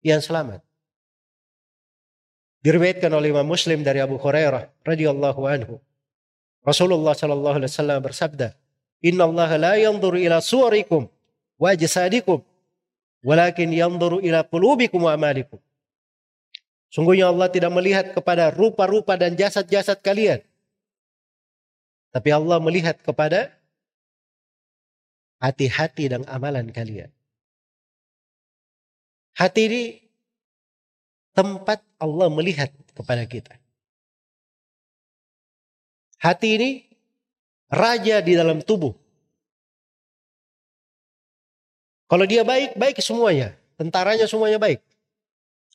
yang 0.03 0.19
selamat. 0.19 0.59
Diriwayatkan 2.59 3.07
oleh 3.07 3.31
Imam 3.31 3.47
Muslim 3.47 3.87
dari 3.87 4.03
Abu 4.03 4.19
Hurairah 4.19 4.67
radhiyallahu 4.83 5.41
anhu. 5.47 5.79
Rasulullah 6.67 7.15
sallallahu 7.15 7.59
alaihi 7.59 7.71
wasallam 7.71 7.99
bersabda, 8.03 8.55
Inna 9.03 9.27
Allah 9.27 9.51
la 9.59 9.73
yanzuru 9.75 10.15
ila 10.15 10.39
suwarikum 10.39 11.11
wa 11.59 11.71
jasadikum 11.75 12.39
Walakin 13.23 13.71
yanzuru 13.71 14.19
ila 14.19 14.43
qulubikum 14.43 15.07
wa 15.07 15.15
amalikum. 15.15 15.57
Sungguhnya 16.91 17.31
Allah 17.31 17.47
tidak 17.47 17.71
melihat 17.71 18.11
kepada 18.11 18.51
rupa-rupa 18.51 19.15
dan 19.15 19.33
jasad-jasad 19.33 20.03
kalian. 20.03 20.43
Tapi 22.13 22.29
Allah 22.29 22.59
melihat 22.59 22.99
kepada 23.01 23.49
hati-hati 25.39 26.11
dan 26.13 26.27
amalan 26.29 26.69
kalian. 26.69 27.09
Hati 29.33 29.61
ini 29.65 29.83
tempat 31.33 31.81
Allah 31.97 32.29
melihat 32.29 32.69
kepada 32.93 33.25
kita. 33.25 33.57
Hati 36.21 36.49
ini 36.59 36.69
raja 37.73 38.21
di 38.21 38.37
dalam 38.37 38.61
tubuh. 38.61 38.93
Kalau 42.05 42.29
dia 42.29 42.45
baik, 42.45 42.77
baik 42.77 43.01
semuanya. 43.01 43.57
Tentaranya 43.73 44.29
semuanya 44.29 44.61
baik. 44.61 44.85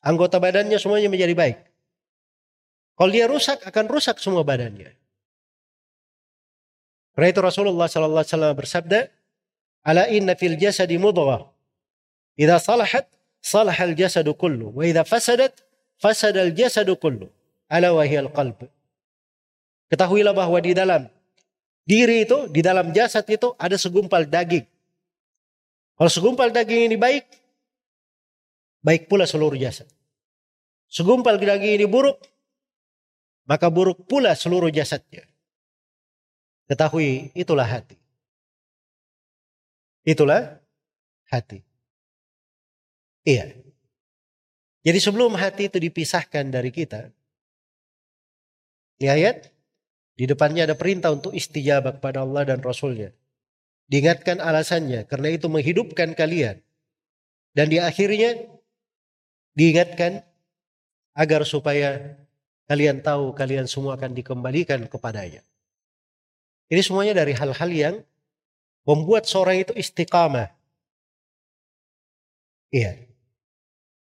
Anggota 0.06 0.38
badannya 0.38 0.78
semuanya 0.78 1.10
menjadi 1.10 1.34
baik. 1.34 1.58
Kalau 2.94 3.10
dia 3.10 3.26
rusak, 3.26 3.58
akan 3.66 3.84
rusak 3.90 4.22
semua 4.22 4.46
badannya. 4.46 4.94
Karena 7.18 7.34
itu 7.34 7.42
Rasulullah 7.42 7.90
sallallahu 7.90 8.22
alaihi 8.22 8.34
wasallam 8.34 8.54
bersabda, 8.54 9.00
"Ala 9.82 10.06
inna 10.06 10.38
fil 10.38 10.54
jasadi 10.54 10.94
mudghah. 11.02 11.50
Idza 12.38 12.62
salahat, 12.62 13.10
salaha 13.42 13.90
al 13.90 13.98
jasadu 13.98 14.38
kullu, 14.38 14.70
wa 14.70 14.86
idza 14.86 15.02
fasadat, 15.02 15.50
fasada 15.98 16.46
al 16.46 16.54
jasadu 16.54 16.94
kullu. 16.94 17.26
Ala 17.66 17.90
wa 17.90 18.06
al 18.06 18.30
qalb." 18.30 18.70
Ketahuilah 19.90 20.30
bahwa 20.30 20.62
di 20.62 20.78
dalam 20.78 21.10
diri 21.88 22.28
itu, 22.28 22.52
di 22.52 22.60
dalam 22.60 22.92
jasad 22.92 23.24
itu 23.24 23.56
ada 23.56 23.80
segumpal 23.80 24.28
daging. 24.28 24.68
Kalau 25.96 26.12
segumpal 26.12 26.52
daging 26.52 26.92
ini 26.92 27.00
baik, 27.00 27.24
baik 28.84 29.08
pula 29.08 29.24
seluruh 29.24 29.56
jasad. 29.56 29.88
Segumpal 30.92 31.40
daging 31.40 31.80
ini 31.80 31.88
buruk, 31.88 32.20
maka 33.48 33.72
buruk 33.72 34.04
pula 34.04 34.36
seluruh 34.36 34.68
jasadnya. 34.68 35.24
Ketahui 36.68 37.32
itulah 37.32 37.64
hati. 37.64 37.96
Itulah 40.04 40.60
hati. 41.32 41.64
Iya. 43.24 43.56
Jadi 44.84 44.98
sebelum 45.00 45.36
hati 45.36 45.72
itu 45.72 45.80
dipisahkan 45.80 46.48
dari 46.52 46.68
kita, 46.72 47.08
di 49.00 49.08
ayat 49.08 49.48
di 50.18 50.26
depannya 50.26 50.66
ada 50.66 50.74
perintah 50.74 51.14
untuk 51.14 51.30
istijabah 51.30 52.02
kepada 52.02 52.26
Allah 52.26 52.42
dan 52.42 52.58
Rasulnya. 52.58 53.14
Diingatkan 53.86 54.42
alasannya, 54.42 55.06
karena 55.06 55.30
itu 55.30 55.46
menghidupkan 55.46 56.18
kalian. 56.18 56.58
Dan 57.54 57.70
di 57.70 57.78
akhirnya 57.78 58.34
diingatkan 59.54 60.26
agar 61.14 61.46
supaya 61.46 62.18
kalian 62.66 63.00
tahu 63.00 63.32
kalian 63.32 63.64
semua 63.70 63.96
akan 63.96 64.12
dikembalikan 64.12 64.84
kepadanya. 64.90 65.40
Ini 66.68 66.82
semuanya 66.84 67.16
dari 67.16 67.32
hal-hal 67.32 67.70
yang 67.72 67.94
membuat 68.84 69.24
seorang 69.24 69.64
itu 69.64 69.72
istiqamah. 69.72 70.52
Iya. 72.68 73.00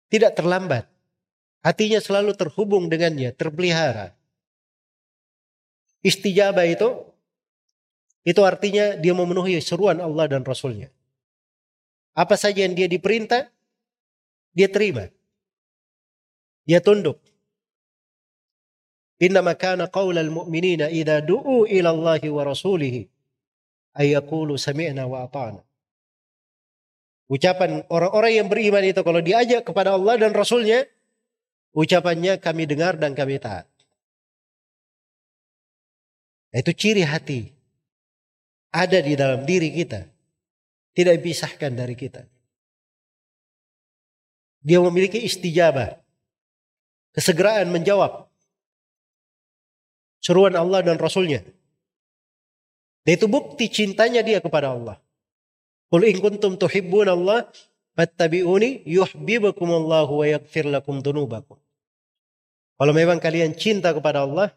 Tidak 0.09 0.33
terlambat. 0.33 0.89
Hatinya 1.61 2.01
selalu 2.01 2.33
terhubung 2.33 2.89
dengannya, 2.89 3.29
terpelihara. 3.35 4.16
Istijabah 6.07 6.63
itu, 6.63 7.03
itu 8.23 8.41
artinya 8.47 8.95
dia 8.95 9.11
memenuhi 9.11 9.59
seruan 9.59 9.99
Allah 9.99 10.31
dan 10.31 10.47
Rasulnya. 10.47 10.87
Apa 12.15 12.39
saja 12.39 12.63
yang 12.63 12.71
dia 12.71 12.87
diperintah, 12.87 13.51
dia 14.55 14.71
terima. 14.71 15.11
Dia 16.63 16.79
tunduk. 16.79 17.19
Innama 19.19 19.53
kana 19.59 19.91
qaulal 19.91 20.31
mu'minina 20.31 20.87
idza 20.87 21.19
du'u 21.19 21.67
ila 21.67 21.89
Allah 21.91 22.21
wa 22.29 22.43
rasulih 22.45 23.09
ay 23.97 24.13
yaqulu 24.13 24.55
sami'na 24.55 25.09
wa 25.09 25.25
ata'na. 25.25 25.61
Ucapan 27.27 27.83
orang-orang 27.91 28.33
yang 28.39 28.47
beriman 28.47 28.85
itu 28.87 29.01
kalau 29.03 29.19
diajak 29.19 29.67
kepada 29.67 29.99
Allah 29.99 30.15
dan 30.15 30.31
Rasulnya, 30.31 30.87
ucapannya 31.75 32.39
kami 32.39 32.63
dengar 32.63 32.95
dan 32.95 33.11
kami 33.11 33.35
taat. 33.35 33.67
Itu 36.51 36.71
ciri 36.71 37.03
hati. 37.03 37.51
Ada 38.71 39.03
di 39.03 39.13
dalam 39.15 39.43
diri 39.43 39.71
kita. 39.73 40.05
Tidak 40.95 41.13
dipisahkan 41.19 41.71
dari 41.75 41.95
kita. 41.95 42.25
Dia 44.63 44.79
memiliki 44.83 45.21
istijabah. 45.23 45.95
Kesegeraan 47.15 47.71
menjawab 47.73 48.29
seruan 50.21 50.53
Allah 50.53 50.83
dan 50.83 50.99
Rasulnya. 50.99 51.41
Dan 53.07 53.11
itu 53.15 53.31
bukti 53.31 53.71
cintanya 53.71 54.19
dia 54.19 54.43
kepada 54.43 54.75
Allah. 54.75 54.99
Qul 55.87 56.11
in 56.11 56.19
kuntum 56.19 56.59
tuhibbun 56.59 57.07
Allah 57.07 57.47
fattabi'uni 57.95 58.83
yuhibbukum 58.83 59.71
Allah 59.71 60.07
wa 60.11 60.25
yaghfir 60.27 60.67
lakum 60.67 60.99
dunubakum. 60.99 61.55
Kalau 62.77 62.93
memang 62.93 63.17
kalian 63.17 63.55
cinta 63.55 63.95
kepada 63.95 64.27
Allah, 64.27 64.53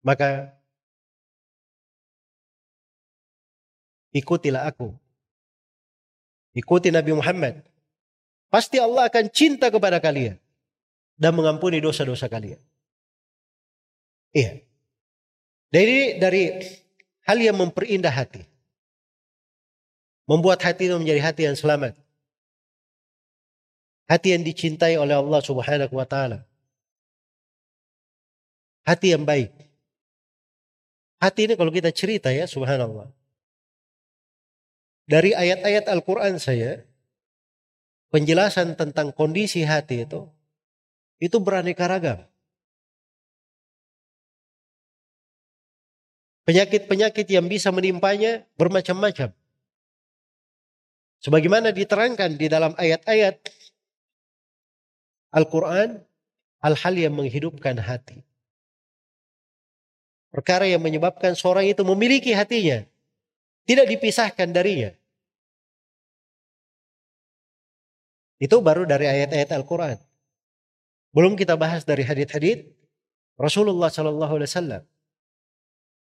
maka 0.00 0.54
ikutilah 4.14 4.66
aku. 4.66 4.94
Ikuti 6.54 6.90
Nabi 6.90 7.14
Muhammad. 7.14 7.62
Pasti 8.50 8.82
Allah 8.82 9.06
akan 9.06 9.30
cinta 9.30 9.70
kepada 9.70 10.02
kalian 10.02 10.34
dan 11.14 11.32
mengampuni 11.38 11.78
dosa-dosa 11.78 12.26
kalian. 12.26 12.58
Iya. 14.34 14.66
Dari 15.70 16.18
dari 16.18 16.42
hal 17.30 17.38
yang 17.38 17.54
memperindah 17.54 18.10
hati. 18.10 18.42
Membuat 20.26 20.62
hati 20.62 20.90
itu 20.90 20.98
menjadi 20.98 21.22
hati 21.22 21.42
yang 21.46 21.54
selamat. 21.54 21.94
Hati 24.10 24.34
yang 24.34 24.42
dicintai 24.42 24.98
oleh 24.98 25.14
Allah 25.14 25.38
Subhanahu 25.38 25.94
wa 25.94 26.06
taala. 26.06 26.42
Hati 28.82 29.14
yang 29.14 29.22
baik. 29.22 29.54
Hati 31.22 31.46
ini 31.46 31.54
kalau 31.54 31.70
kita 31.70 31.94
cerita 31.94 32.34
ya 32.34 32.48
subhanallah. 32.50 33.19
Dari 35.10 35.34
ayat-ayat 35.34 35.90
Al-Quran 35.90 36.38
saya, 36.38 36.86
penjelasan 38.14 38.78
tentang 38.78 39.10
kondisi 39.10 39.66
hati 39.66 40.06
itu, 40.06 40.30
itu 41.18 41.34
beraneka 41.42 41.90
ragam. 41.90 42.22
Penyakit-penyakit 46.46 47.26
yang 47.26 47.50
bisa 47.50 47.74
menimpanya 47.74 48.46
bermacam-macam. 48.54 49.34
Sebagaimana 51.26 51.74
diterangkan 51.74 52.38
di 52.38 52.46
dalam 52.46 52.78
ayat-ayat 52.78 53.42
Al-Quran, 55.34 56.06
hal-hal 56.62 56.94
yang 56.94 57.18
menghidupkan 57.18 57.82
hati. 57.82 58.22
Perkara 60.30 60.70
yang 60.70 60.78
menyebabkan 60.78 61.34
seorang 61.34 61.66
itu 61.66 61.82
memiliki 61.82 62.30
hatinya. 62.30 62.86
Tidak 63.66 63.90
dipisahkan 63.90 64.54
darinya. 64.54 64.99
Itu 68.40 68.64
baru 68.64 68.88
dari 68.88 69.04
ayat-ayat 69.04 69.52
Al-Quran. 69.52 70.00
Belum 71.12 71.36
kita 71.36 71.60
bahas 71.60 71.84
dari 71.84 72.00
hadith-hadith 72.00 72.64
Rasulullah 73.36 73.92
Sallallahu 73.92 74.40
Alaihi 74.40 74.48
Wasallam. 74.48 74.82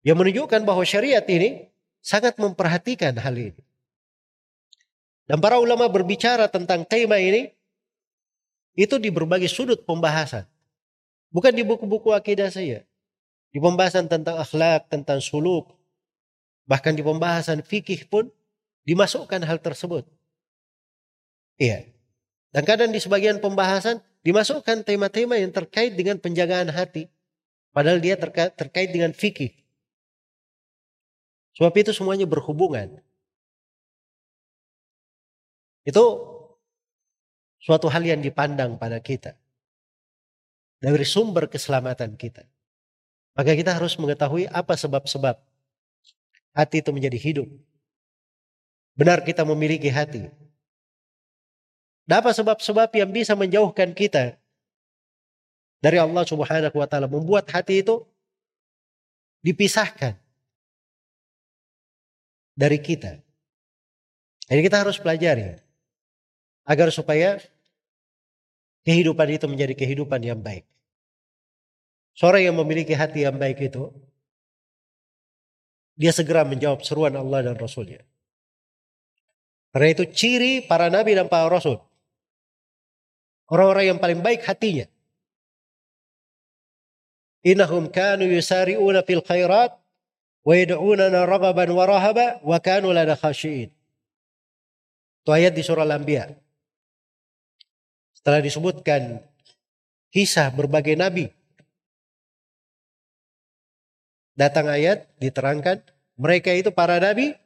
Yang 0.03 0.17
menunjukkan 0.19 0.61
bahwa 0.67 0.83
syariat 0.83 1.23
ini 1.31 1.71
sangat 2.03 2.37
memperhatikan 2.37 3.15
hal 3.23 3.39
ini. 3.39 3.63
Dan 5.25 5.41
para 5.41 5.57
ulama 5.57 5.89
berbicara 5.89 6.51
tentang 6.51 6.85
tema 6.85 7.17
ini 7.17 7.55
itu 8.77 8.99
di 8.99 9.09
berbagai 9.09 9.49
sudut 9.49 9.87
pembahasan. 9.87 10.45
Bukan 11.31 11.55
di 11.55 11.63
buku-buku 11.63 12.11
akidah 12.13 12.51
saya. 12.51 12.83
Di 13.55 13.63
pembahasan 13.63 14.11
tentang 14.11 14.43
akhlak, 14.43 14.91
tentang 14.91 15.23
suluk. 15.23 15.71
Bahkan 16.67 16.99
di 16.99 17.07
pembahasan 17.07 17.63
fikih 17.63 18.11
pun 18.11 18.29
dimasukkan 18.83 19.41
hal 19.47 19.63
tersebut. 19.63 20.05
Iya. 21.57 21.94
Dan 22.55 22.63
kadang 22.63 22.95
di 22.95 23.03
sebagian 23.03 23.43
pembahasan 23.43 23.99
dimasukkan 24.23 24.87
tema-tema 24.87 25.35
yang 25.35 25.51
terkait 25.51 25.99
dengan 25.99 26.23
penjagaan 26.23 26.71
hati. 26.71 27.11
Padahal 27.75 27.99
dia 27.99 28.15
terkait, 28.15 28.55
terkait 28.55 28.95
dengan 28.95 29.11
fikih. 29.11 29.51
Sebab 31.59 31.75
itu 31.75 31.91
semuanya 31.91 32.31
berhubungan. 32.31 33.03
Itu 35.83 36.31
suatu 37.59 37.91
hal 37.91 38.07
yang 38.07 38.23
dipandang 38.23 38.79
pada 38.79 39.03
kita. 39.03 39.35
Dari 40.79 41.03
sumber 41.03 41.51
keselamatan 41.51 42.15
kita. 42.15 42.47
Maka 43.35 43.59
kita 43.59 43.75
harus 43.75 43.99
mengetahui 43.99 44.47
apa 44.47 44.79
sebab-sebab 44.79 45.43
hati 46.55 46.77
itu 46.79 46.91
menjadi 46.95 47.19
hidup. 47.19 47.49
Benar 48.95 49.27
kita 49.27 49.43
memiliki 49.43 49.91
hati. 49.91 50.44
Dan 52.05 52.21
apa 52.21 52.37
sebab-sebab 52.37 52.93
yang 52.93 53.09
bisa 53.09 53.33
menjauhkan 53.33 53.97
kita 53.97 54.37
dari 55.81 55.97
Allah 55.97 56.25
Subhanahu 56.25 56.77
wa 56.77 56.89
taala, 56.89 57.09
membuat 57.09 57.49
hati 57.49 57.81
itu 57.81 58.05
dipisahkan 59.45 60.17
dari 62.57 62.81
kita. 62.81 63.21
Jadi 64.49 64.61
kita 64.61 64.85
harus 64.85 65.01
pelajari 65.01 65.57
agar 66.65 66.89
supaya 66.93 67.41
kehidupan 68.85 69.29
itu 69.33 69.49
menjadi 69.49 69.73
kehidupan 69.73 70.21
yang 70.21 70.41
baik. 70.41 70.65
Seorang 72.15 72.53
yang 72.53 72.57
memiliki 72.57 72.93
hati 72.93 73.25
yang 73.25 73.41
baik 73.41 73.59
itu, 73.65 73.91
dia 75.97 76.13
segera 76.13 76.45
menjawab 76.45 76.85
seruan 76.85 77.17
Allah 77.17 77.49
dan 77.49 77.57
Rasulnya. 77.57 78.05
Karena 79.75 79.91
itu 79.91 80.07
ciri 80.07 80.63
para 80.63 80.87
nabi 80.87 81.19
dan 81.19 81.27
para 81.27 81.51
rasul. 81.51 81.83
Orang-orang 83.49 83.95
yang 83.95 83.99
paling 84.01 84.25
baik 84.25 84.45
hatinya. 84.49 84.89
Innahum 87.45 87.93
kanu 87.93 88.25
yusari'una 88.25 89.05
fil 89.05 89.21
khairat 89.21 89.77
wa 90.45 90.55
yad'unana 90.57 91.29
ragaban 91.29 91.69
wa 91.77 91.85
rahaba 91.85 92.41
wa 92.41 92.57
kanu 92.57 92.89
lana 92.89 93.13
khashi'in. 93.13 93.69
Itu 95.25 95.31
ayat 95.33 95.53
di 95.53 95.61
surah 95.61 95.85
Al-Anbiya. 95.85 96.33
Setelah 98.17 98.41
disebutkan 98.41 99.21
kisah 100.09 100.49
berbagai 100.49 100.97
nabi. 100.97 101.29
Datang 104.33 104.73
ayat 104.73 105.05
diterangkan 105.21 105.85
mereka 106.17 106.51
itu 106.57 106.73
para 106.73 106.97
nabi 106.97 107.37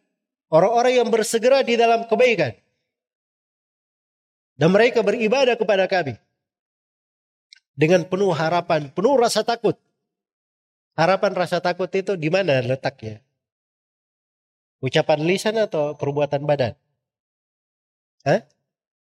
orang-orang 0.49 1.03
yang 1.03 1.09
bersegera 1.11 1.67
di 1.67 1.75
dalam 1.75 2.07
kebaikan. 2.07 2.55
Dan 4.59 4.75
mereka 4.75 5.07
beribadah 5.07 5.55
kepada 5.55 5.87
kami. 5.87 6.19
Dengan 7.79 8.03
penuh 8.03 8.35
harapan, 8.35 8.91
penuh 8.91 9.15
rasa 9.15 9.47
takut. 9.47 9.79
Harapan 10.99 11.31
rasa 11.31 11.63
takut 11.63 11.87
itu 11.95 12.19
di 12.19 12.27
mana 12.27 12.59
letaknya? 12.59 13.23
Ucapan 14.83 15.23
lisan 15.23 15.55
atau 15.63 15.95
perbuatan 15.95 16.43
badan? 16.43 16.75
Hah? 18.27 18.43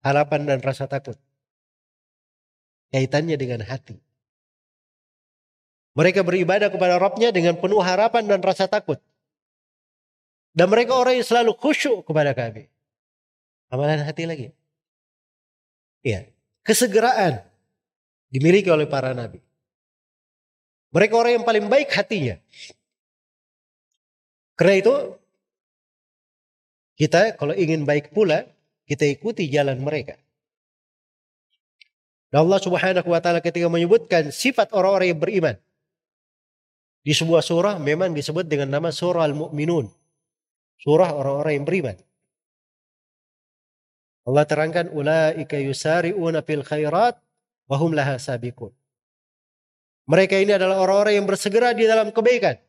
Harapan 0.03 0.43
dan 0.43 0.59
rasa 0.59 0.91
takut. 0.91 1.15
Kaitannya 2.91 3.39
dengan 3.39 3.63
hati. 3.63 4.03
Mereka 5.95 6.27
beribadah 6.27 6.75
kepada 6.75 6.99
Rabbnya 6.99 7.31
dengan 7.31 7.55
penuh 7.55 7.79
harapan 7.79 8.27
dan 8.27 8.43
rasa 8.43 8.67
takut. 8.67 8.99
Dan 10.51 10.67
mereka 10.67 10.99
orang 10.99 11.23
yang 11.23 11.27
selalu 11.27 11.55
khusyuk 11.55 12.03
kepada 12.03 12.35
kami. 12.35 12.67
Amalan 13.71 14.03
hati 14.03 14.27
lagi. 14.27 14.51
Iya. 16.05 16.29
Kesegeraan 16.61 17.41
dimiliki 18.29 18.69
oleh 18.69 18.85
para 18.85 19.17
nabi. 19.17 19.41
Mereka 20.95 21.15
orang 21.17 21.43
yang 21.43 21.47
paling 21.49 21.67
baik 21.67 21.91
hatinya. 21.91 22.39
Karena 24.55 24.75
itu 24.79 24.95
kita 26.95 27.35
kalau 27.35 27.57
ingin 27.59 27.83
baik 27.83 28.15
pula 28.15 28.47
kita 28.87 29.03
ikuti 29.09 29.51
jalan 29.51 29.83
mereka. 29.83 30.15
Dan 32.31 32.47
Allah 32.47 32.61
Subhanahu 32.63 33.09
wa 33.11 33.19
taala 33.19 33.43
ketika 33.43 33.67
menyebutkan 33.67 34.31
sifat 34.31 34.71
orang-orang 34.71 35.11
yang 35.11 35.21
beriman 35.23 35.57
di 37.03 37.13
sebuah 37.13 37.43
surah 37.43 37.77
memang 37.83 38.15
disebut 38.15 38.47
dengan 38.47 38.71
nama 38.79 38.95
surah 38.95 39.27
Al-Mu'minun. 39.27 39.91
Surah 40.79 41.11
orang-orang 41.17 41.53
yang 41.59 41.67
beriman. 41.67 41.97
Allah 44.25 44.45
terangkan 44.49 44.89
ulaika 44.89 45.61
yusari'una 45.61 46.41
fil 46.41 46.65
khairat 46.65 47.21
wa 47.69 47.77
hum 47.77 47.93
laha 47.93 48.17
sabiqun. 48.17 48.73
Mereka 50.05 50.37
ini 50.41 50.53
adalah 50.53 50.81
orang-orang 50.81 51.21
yang 51.21 51.27
bersegera 51.29 51.73
di 51.73 51.89
dalam 51.89 52.13
kebaikan. 52.13 52.61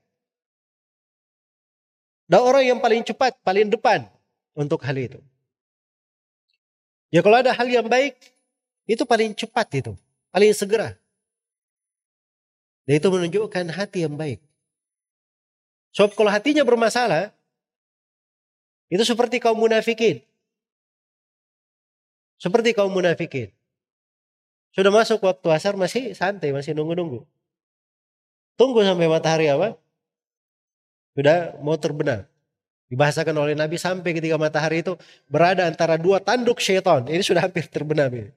Dan 2.25 2.41
orang 2.41 2.63
yang 2.63 2.79
paling 2.79 3.03
cepat, 3.03 3.37
paling 3.43 3.67
depan 3.71 4.07
untuk 4.55 4.81
hal 4.83 4.95
itu. 4.95 5.19
Ya 7.11 7.21
kalau 7.23 7.39
ada 7.39 7.51
hal 7.51 7.67
yang 7.67 7.85
baik, 7.85 8.17
itu 8.87 9.03
paling 9.03 9.35
cepat 9.35 9.67
itu. 9.77 9.93
Paling 10.31 10.51
segera. 10.55 10.95
Dan 12.87 12.99
itu 12.99 13.07
menunjukkan 13.07 13.65
hati 13.71 14.03
yang 14.03 14.15
baik. 14.15 14.41
Sebab 15.95 16.11
kalau 16.11 16.27
hatinya 16.27 16.65
bermasalah, 16.67 17.31
itu 18.91 19.03
seperti 19.07 19.39
kaum 19.39 19.57
munafikin. 19.57 20.19
Seperti 22.35 22.75
kaum 22.75 22.91
munafikin. 22.91 23.51
Sudah 24.75 24.91
masuk 24.91 25.23
waktu 25.23 25.47
asar 25.55 25.79
masih 25.79 26.11
santai, 26.11 26.51
masih 26.51 26.75
nunggu-nunggu. 26.75 27.23
Tunggu 28.59 28.83
sampai 28.83 29.07
matahari 29.07 29.47
apa? 29.47 29.79
Sudah 31.15 31.55
mau 31.63 31.79
terbenam. 31.79 32.27
Dibahasakan 32.91 33.35
oleh 33.39 33.55
Nabi 33.55 33.79
sampai 33.79 34.11
ketika 34.11 34.35
matahari 34.35 34.83
itu 34.83 34.99
berada 35.31 35.63
antara 35.65 35.95
dua 35.95 36.19
tanduk 36.19 36.59
syaitan. 36.59 37.07
Ini 37.07 37.23
sudah 37.23 37.47
hampir 37.47 37.65
terbenam 37.71 38.11
ini. 38.11 38.31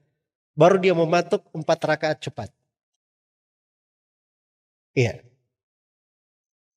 Baru 0.55 0.79
dia 0.79 0.95
mematuk 0.95 1.43
empat 1.51 1.79
rakaat 1.83 2.17
cepat. 2.23 2.49
Iya. 4.95 5.23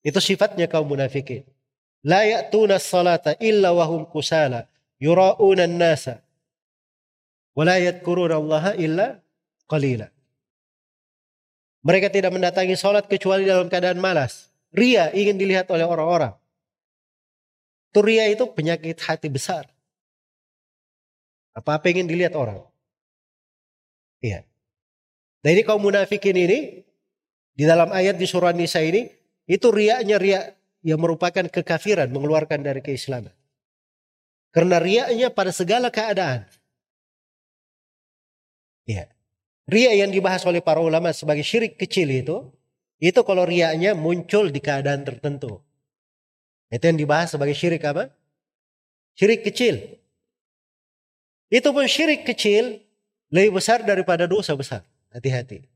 Itu 0.03 0.19
sifatnya 0.19 0.67
kaum 0.67 0.91
munafikin. 0.91 1.47
La 2.03 2.27
ya'tuna 2.27 2.77
salata 2.83 3.39
illa 3.39 3.71
wahum 3.71 4.03
kusala. 4.03 4.67
Yura'una 4.99 5.67
nasa. 5.67 6.19
Wa 7.53 7.63
la 7.65 7.77
yadkuruna 7.77 8.37
Allah 8.37 8.73
illa 8.77 9.07
qalila. 9.69 10.09
Mereka 11.83 12.09
tidak 12.09 12.31
mendatangi 12.31 12.79
sholat 12.79 13.05
kecuali 13.05 13.43
dalam 13.43 13.67
keadaan 13.67 13.99
malas. 13.99 14.49
Ria 14.73 15.11
ingin 15.13 15.37
dilihat 15.37 15.69
oleh 15.69 15.85
orang-orang. 15.85 16.33
Turia 17.93 18.25
itu 18.25 18.49
penyakit 18.49 18.97
hati 19.05 19.29
besar. 19.29 19.69
Apa-apa 21.53 21.93
ingin 21.93 22.09
dilihat 22.09 22.33
orang. 22.33 22.65
Iya. 24.23 24.47
Nah 25.45 25.49
ini 25.53 25.61
kaum 25.61 25.83
munafikin 25.83 26.33
ini, 26.33 26.81
di 27.53 27.63
dalam 27.69 27.93
ayat 27.93 28.17
di 28.17 28.25
surah 28.25 28.55
Nisa 28.55 28.81
ini, 28.81 29.05
itu 29.45 29.69
riaknya 29.69 30.17
riak 30.17 30.57
yang 30.81 30.97
merupakan 30.97 31.45
kekafiran, 31.45 32.09
mengeluarkan 32.09 32.65
dari 32.65 32.81
keislaman. 32.81 33.35
Karena 34.49 34.81
riaknya 34.81 35.29
pada 35.29 35.53
segala 35.53 35.93
keadaan. 35.93 36.49
Iya. 38.83 39.07
Ria 39.63 39.95
yang 39.95 40.11
dibahas 40.11 40.43
oleh 40.43 40.59
para 40.59 40.83
ulama 40.83 41.15
sebagai 41.15 41.43
syirik 41.43 41.79
kecil 41.79 42.11
itu, 42.11 42.51
itu 42.99 43.19
kalau 43.23 43.47
riaknya 43.47 43.95
muncul 43.95 44.51
di 44.51 44.59
keadaan 44.59 45.07
tertentu. 45.07 45.63
Itu 46.67 46.83
yang 46.83 46.99
dibahas 46.99 47.31
sebagai 47.31 47.55
syirik 47.55 47.83
apa? 47.87 48.11
Syirik 49.15 49.45
kecil. 49.45 49.99
Itu 51.47 51.69
pun 51.69 51.85
syirik 51.85 52.25
kecil 52.25 52.81
lebih 53.29 53.61
besar 53.61 53.85
daripada 53.85 54.25
dosa 54.25 54.57
besar. 54.57 54.81
Hati-hati. 55.13 55.69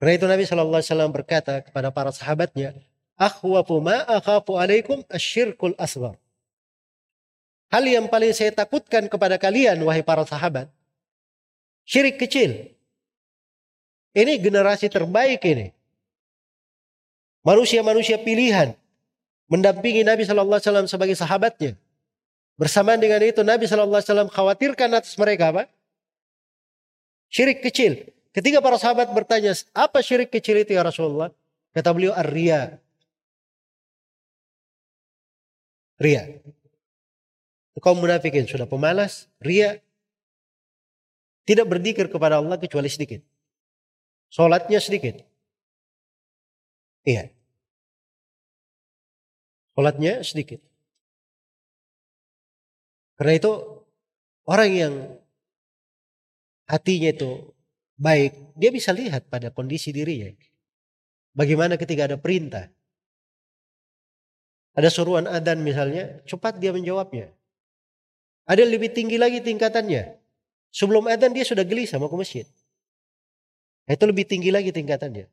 Karena 0.00 0.12
itu 0.16 0.24
Nabi 0.24 0.48
SAW 0.48 1.12
berkata 1.12 1.60
kepada 1.60 1.92
para 1.92 2.08
sahabatnya, 2.08 2.72
Akhwafu 3.20 3.84
ma 3.84 4.00
akhafu 4.08 4.56
alaikum 4.56 5.04
asyirkul 5.12 5.76
asbar. 5.76 6.16
Hal 7.68 7.84
yang 7.84 8.08
paling 8.08 8.32
saya 8.32 8.48
takutkan 8.48 9.12
kepada 9.12 9.36
kalian, 9.36 9.76
wahai 9.84 10.00
para 10.00 10.24
sahabat, 10.24 10.72
syirik 11.90 12.22
kecil. 12.22 12.70
Ini 14.14 14.38
generasi 14.38 14.86
terbaik 14.86 15.42
ini. 15.42 15.74
Manusia-manusia 17.42 18.22
pilihan 18.22 18.78
mendampingi 19.50 20.06
Nabi 20.06 20.22
Shallallahu 20.22 20.62
Alaihi 20.62 20.70
Wasallam 20.70 20.86
sebagai 20.86 21.16
sahabatnya. 21.18 21.74
Bersamaan 22.54 23.02
dengan 23.02 23.18
itu 23.26 23.42
Nabi 23.42 23.66
Shallallahu 23.66 23.98
Alaihi 23.98 24.10
Wasallam 24.12 24.30
khawatirkan 24.30 24.90
atas 24.94 25.18
mereka 25.18 25.50
apa? 25.50 25.62
Syirik 27.30 27.62
kecil. 27.62 28.06
Ketika 28.30 28.62
para 28.62 28.78
sahabat 28.78 29.10
bertanya, 29.10 29.50
apa 29.74 29.98
syirik 30.06 30.30
kecil 30.30 30.62
itu 30.62 30.74
ya 30.74 30.86
Rasulullah? 30.86 31.34
Kata 31.74 31.90
beliau, 31.90 32.14
ar-ria. 32.14 32.78
Ria. 35.98 36.38
Kaum 37.80 37.98
munafikin 38.02 38.46
sudah 38.46 38.68
pemalas, 38.68 39.26
ria. 39.42 39.82
Tidak 41.48 41.66
berdikir 41.66 42.06
kepada 42.12 42.38
Allah 42.38 42.60
kecuali 42.60 42.86
sedikit. 42.86 43.24
Sholatnya 44.30 44.78
sedikit. 44.78 45.20
Iya. 47.02 47.32
Sholatnya 49.74 50.20
sedikit. 50.22 50.60
Karena 53.16 53.36
itu 53.36 53.52
orang 54.48 54.70
yang 54.70 54.94
hatinya 56.68 57.10
itu 57.10 57.52
baik, 57.98 58.56
dia 58.56 58.70
bisa 58.70 58.94
lihat 58.94 59.26
pada 59.28 59.50
kondisi 59.50 59.90
dirinya. 59.90 60.30
Bagaimana 61.34 61.80
ketika 61.80 62.06
ada 62.06 62.16
perintah. 62.20 62.68
Ada 64.70 64.86
suruhan 64.86 65.26
adan 65.26 65.66
misalnya, 65.66 66.22
cepat 66.24 66.62
dia 66.62 66.70
menjawabnya. 66.70 67.34
Ada 68.46 68.62
lebih 68.66 68.94
tinggi 68.94 69.18
lagi 69.18 69.42
tingkatannya. 69.42 70.19
Sebelum 70.70 71.10
adzan 71.10 71.34
dia 71.34 71.42
sudah 71.42 71.66
gelisah 71.66 71.98
mau 71.98 72.06
ke 72.06 72.16
masjid. 72.18 72.46
Nah, 73.90 73.98
itu 73.98 74.04
lebih 74.06 74.22
tinggi 74.26 74.54
lagi 74.54 74.70
tingkatannya. 74.70 75.26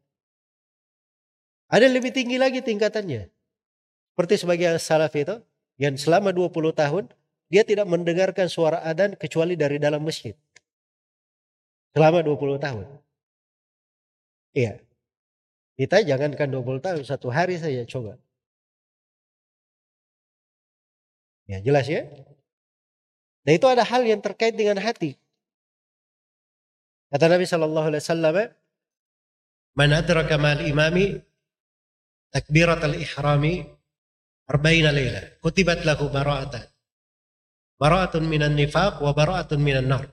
Ada 1.70 1.88
lebih 1.94 2.10
tinggi 2.10 2.42
lagi 2.42 2.66
tingkatannya. 2.66 3.30
Seperti 4.14 4.34
sebagian 4.42 4.82
salaf 4.82 5.14
itu, 5.14 5.38
yang 5.78 5.94
selama 5.94 6.34
20 6.34 6.74
tahun, 6.74 7.06
dia 7.54 7.62
tidak 7.62 7.86
mendengarkan 7.86 8.50
suara 8.50 8.82
adzan 8.82 9.14
kecuali 9.14 9.54
dari 9.54 9.78
dalam 9.78 10.02
masjid. 10.02 10.34
Selama 11.94 12.26
20 12.26 12.58
tahun. 12.58 12.86
Iya. 14.58 14.82
Kita 15.78 16.02
jangankan 16.02 16.50
20 16.50 16.82
tahun, 16.82 17.02
satu 17.06 17.30
hari 17.30 17.62
saja 17.62 17.86
coba. 17.86 18.18
Ya 21.46 21.62
jelas 21.62 21.86
ya. 21.86 22.10
Dan 23.46 23.54
itu 23.56 23.68
ada 23.70 23.86
hal 23.86 24.02
yang 24.04 24.20
terkait 24.20 24.58
dengan 24.58 24.82
hati. 24.82 25.16
Kata 27.08 27.26
Nabi 27.32 27.46
Shallallahu 27.48 27.88
Alaihi 27.88 28.04
Wasallam, 28.04 28.36
"Man 29.80 29.90
adraka 29.96 30.36
mal 30.36 30.60
imami 30.60 31.16
takbirat 32.36 32.84
al 32.84 33.00
ihrami 33.00 33.64
arba'ina 34.52 34.92
layla, 34.92 35.40
kutibat 35.40 35.88
lahu 35.88 36.12
bara'atan. 36.12 36.68
Bara'atun 37.80 38.28
minan 38.28 38.60
nifaq 38.60 39.00
wa 39.00 39.16
bara'atun 39.16 39.60
minan 39.64 39.88
nar." 39.88 40.04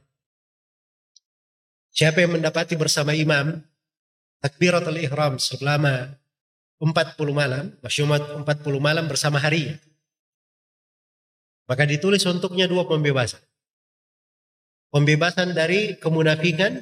Siapa 1.94 2.22
yang 2.22 2.38
mendapati 2.38 2.74
bersama 2.78 3.14
imam 3.14 3.58
takbirat 4.42 4.86
al 4.86 4.98
ihram 4.98 5.38
selama 5.38 6.14
40 6.78 7.16
malam, 7.30 7.70
masyumat 7.82 8.22
40 8.42 8.82
malam 8.82 9.06
bersama 9.06 9.38
hari. 9.38 9.72
Maka 11.64 11.88
ditulis 11.88 12.26
untuknya 12.28 12.68
dua 12.68 12.84
pembebasan. 12.84 13.40
Pembebasan 14.94 15.58
dari 15.58 15.98
kemunafikan 15.98 16.78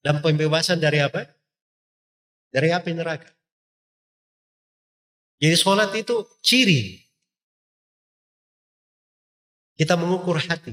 dan 0.00 0.24
pembebasan 0.24 0.80
dari 0.80 1.04
apa? 1.04 1.28
Dari 2.48 2.72
api 2.72 2.96
neraka. 2.96 3.28
Jadi 5.44 5.52
sholat 5.52 5.92
itu 5.92 6.24
ciri. 6.40 7.04
Kita 9.76 9.92
mengukur 10.00 10.40
hati. 10.40 10.72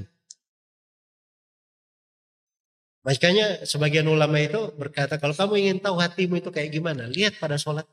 Makanya 3.04 3.68
sebagian 3.68 4.08
ulama 4.08 4.40
itu 4.40 4.72
berkata, 4.78 5.20
kalau 5.20 5.36
kamu 5.36 5.52
ingin 5.58 5.78
tahu 5.82 6.00
hatimu 6.00 6.40
itu 6.40 6.48
kayak 6.48 6.72
gimana, 6.72 7.04
lihat 7.10 7.36
pada 7.36 7.60
sholat. 7.60 7.84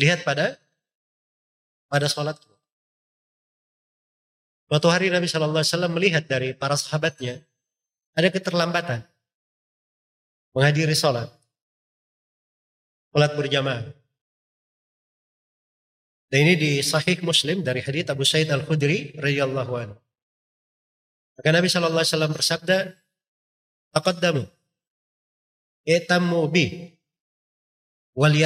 Lihat 0.00 0.24
pada 0.24 0.56
pada 1.92 2.08
sholat. 2.08 2.40
Suatu 4.70 4.86
hari 4.86 5.10
Nabi 5.10 5.26
Shallallahu 5.26 5.66
Alaihi 5.66 5.74
Wasallam 5.74 5.92
melihat 5.98 6.24
dari 6.30 6.54
para 6.54 6.78
sahabatnya 6.78 7.42
ada 8.14 8.30
keterlambatan 8.30 9.02
menghadiri 10.54 10.94
sholat, 10.94 11.26
sholat 13.10 13.34
berjamaah. 13.34 13.82
Dan 16.30 16.38
ini 16.46 16.54
di 16.54 16.72
Sahih 16.86 17.18
Muslim 17.26 17.66
dari 17.66 17.82
hadits 17.82 18.14
Abu 18.14 18.22
Sa'id 18.22 18.46
Al 18.54 18.62
Khudri 18.62 19.10
radhiyallahu 19.18 19.72
anhu. 19.74 19.98
Maka 21.34 21.48
Nabi 21.50 21.66
Shallallahu 21.66 22.06
Alaihi 22.06 22.14
Wasallam 22.14 22.34
bersabda, 22.38 22.76
"Taqaddamu, 23.90 24.46
etamu 25.82 26.46
bi, 26.46 26.94
wal 28.14 28.38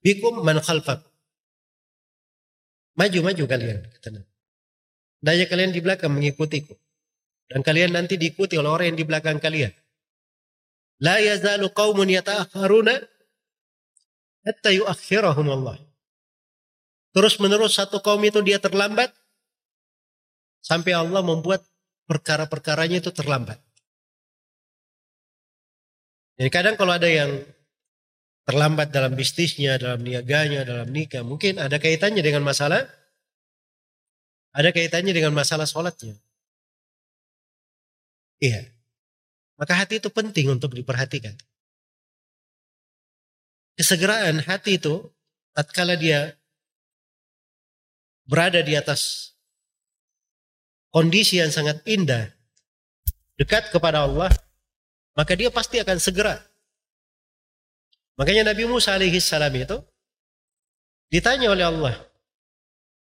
bikum 0.00 0.40
man 0.40 0.64
khalfak." 0.64 1.04
Maju-maju 2.96 3.44
kalian, 3.44 3.84
kata 3.84 4.08
Nabi. 4.16 4.29
Daya 5.20 5.44
kalian 5.44 5.72
di 5.72 5.84
belakang 5.84 6.12
mengikutiku. 6.16 6.72
Dan 7.50 7.60
kalian 7.60 7.92
nanti 7.92 8.16
diikuti 8.16 8.56
oleh 8.56 8.70
orang 8.72 8.86
yang 8.94 8.98
di 8.98 9.06
belakang 9.06 9.36
kalian. 9.36 9.72
La 11.00 11.20
yazalu 11.20 11.68
qawmun 11.72 12.08
yata'akharuna 12.08 12.94
hatta 14.44 14.70
yuakhirahum 14.72 15.48
Allah. 15.48 15.76
Terus 17.10 17.42
menerus 17.42 17.74
satu 17.74 17.98
kaum 17.98 18.22
itu 18.22 18.38
dia 18.40 18.62
terlambat 18.62 19.10
sampai 20.62 20.94
Allah 20.94 21.24
membuat 21.26 21.66
perkara-perkaranya 22.06 23.02
itu 23.02 23.10
terlambat. 23.10 23.58
Jadi 26.38 26.50
kadang 26.54 26.78
kalau 26.78 26.94
ada 26.94 27.10
yang 27.10 27.42
terlambat 28.48 28.94
dalam 28.94 29.12
bisnisnya, 29.18 29.76
dalam 29.76 30.00
niaganya, 30.00 30.64
dalam 30.64 30.88
nikah, 30.88 31.20
mungkin 31.26 31.60
ada 31.60 31.76
kaitannya 31.76 32.22
dengan 32.24 32.46
masalah 32.46 32.86
ada 34.50 34.70
kaitannya 34.74 35.14
dengan 35.14 35.34
masalah 35.34 35.66
sholatnya. 35.66 36.18
Iya. 38.40 38.66
Maka 39.60 39.76
hati 39.76 40.00
itu 40.00 40.08
penting 40.08 40.48
untuk 40.48 40.72
diperhatikan. 40.72 41.36
Kesegeraan 43.76 44.40
hati 44.44 44.80
itu, 44.80 45.04
tatkala 45.52 45.94
dia 46.00 46.36
berada 48.24 48.64
di 48.64 48.72
atas 48.72 49.32
kondisi 50.90 51.38
yang 51.38 51.52
sangat 51.52 51.84
indah, 51.84 52.32
dekat 53.36 53.68
kepada 53.68 54.08
Allah, 54.08 54.32
maka 55.14 55.36
dia 55.36 55.52
pasti 55.52 55.78
akan 55.78 56.00
segera. 56.00 56.40
Makanya 58.16 58.52
Nabi 58.52 58.68
Musa 58.68 58.96
alaihi 58.96 59.20
salam 59.20 59.52
itu 59.56 59.80
ditanya 61.08 61.52
oleh 61.52 61.64
Allah, 61.64 61.94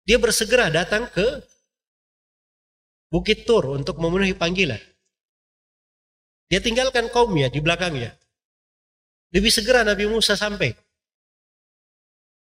dia 0.02 0.18
bersegera 0.18 0.70
datang 0.70 1.06
ke 1.10 1.26
Bukit 3.12 3.44
Tur 3.44 3.76
untuk 3.76 4.00
memenuhi 4.00 4.32
panggilan. 4.32 4.80
Dia 6.48 6.64
tinggalkan 6.64 7.12
kaumnya 7.12 7.52
di 7.52 7.60
belakangnya. 7.60 8.16
Lebih 9.36 9.52
segera 9.52 9.84
Nabi 9.84 10.08
Musa 10.08 10.32
sampai. 10.32 10.72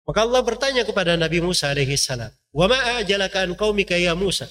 Maka 0.08 0.24
Allah 0.24 0.44
bertanya 0.44 0.84
kepada 0.88 1.16
Nabi 1.20 1.40
Musa 1.44 1.72
alaihi 1.72 1.96
salam, 2.00 2.32
"Wa 2.52 2.68
ma 2.68 3.00
ajalaka 3.00 3.44
ya 4.00 4.16
Musa?" 4.16 4.48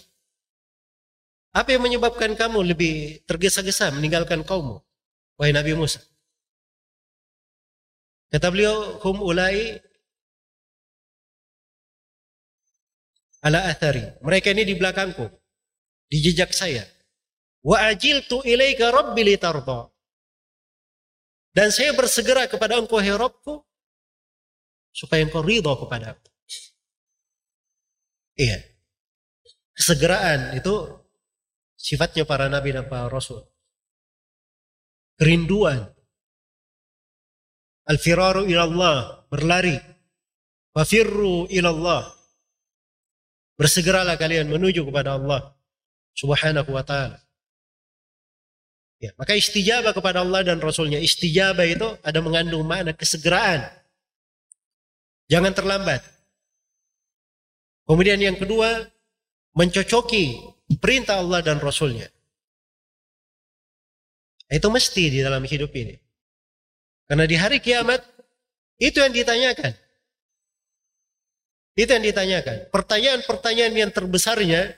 Apa 1.56 1.72
yang 1.72 1.88
menyebabkan 1.88 2.36
kamu 2.36 2.76
lebih 2.76 3.24
tergesa-gesa 3.24 3.88
meninggalkan 3.96 4.44
kaummu? 4.44 4.84
Wahai 5.40 5.56
Nabi 5.56 5.72
Musa. 5.72 6.04
Kata 8.28 8.52
beliau, 8.52 9.00
"Hum 9.00 9.24
ulai 9.24 9.80
ala 13.46 13.70
athari. 13.70 14.02
Mereka 14.26 14.50
ini 14.50 14.66
di 14.66 14.74
belakangku. 14.74 15.30
Di 16.10 16.18
jejak 16.18 16.50
saya. 16.50 16.82
Wa 17.62 17.86
ajiltu 17.86 18.42
ilaika 18.42 18.90
rabbi 18.90 19.22
litarda. 19.22 19.86
Dan 21.54 21.70
saya 21.70 21.94
bersegera 21.94 22.50
kepada 22.50 22.76
engkau 22.76 23.00
hai 23.00 23.14
Rabbku 23.14 23.64
supaya 24.92 25.24
engkau 25.24 25.40
ridho 25.40 25.72
kepada 25.72 26.12
aku. 26.12 26.28
Iya. 28.36 28.60
Kesegeraan 29.72 30.52
itu 30.60 31.00
sifatnya 31.76 32.28
para 32.28 32.52
nabi 32.52 32.76
dan 32.76 32.84
para 32.84 33.08
rasul. 33.08 33.40
Kerinduan. 35.16 35.96
Al-firaru 37.88 38.44
ilallah, 38.44 39.24
berlari. 39.32 39.80
Wafirru 40.76 41.48
ilallah, 41.48 42.15
Bersegeralah 43.56 44.20
kalian 44.20 44.52
menuju 44.52 44.84
kepada 44.84 45.16
Allah 45.16 45.56
subhanahu 46.12 46.72
wa 46.72 46.84
ta'ala. 46.84 47.20
Ya, 48.96 49.12
maka 49.20 49.36
istijabah 49.36 49.92
kepada 49.92 50.24
Allah 50.24 50.40
dan 50.40 50.56
Rasulnya. 50.56 50.96
Istijabah 50.96 51.68
itu 51.68 51.88
ada 52.00 52.20
mengandung 52.24 52.64
makna 52.64 52.96
kesegeraan. 52.96 53.68
Jangan 55.28 55.52
terlambat. 55.52 56.00
Kemudian 57.84 58.16
yang 58.16 58.36
kedua, 58.40 58.88
mencocoki 59.52 60.40
perintah 60.80 61.20
Allah 61.20 61.44
dan 61.44 61.60
Rasulnya. 61.60 62.08
Itu 64.48 64.72
mesti 64.72 65.12
di 65.12 65.20
dalam 65.20 65.44
hidup 65.44 65.70
ini. 65.76 65.96
Karena 67.06 67.24
di 67.28 67.36
hari 67.38 67.58
kiamat, 67.60 68.02
itu 68.80 68.98
yang 68.98 69.12
ditanyakan. 69.12 69.74
Itu 71.76 71.92
yang 71.92 72.08
ditanyakan. 72.08 72.72
Pertanyaan-pertanyaan 72.72 73.74
yang 73.76 73.92
terbesarnya, 73.92 74.72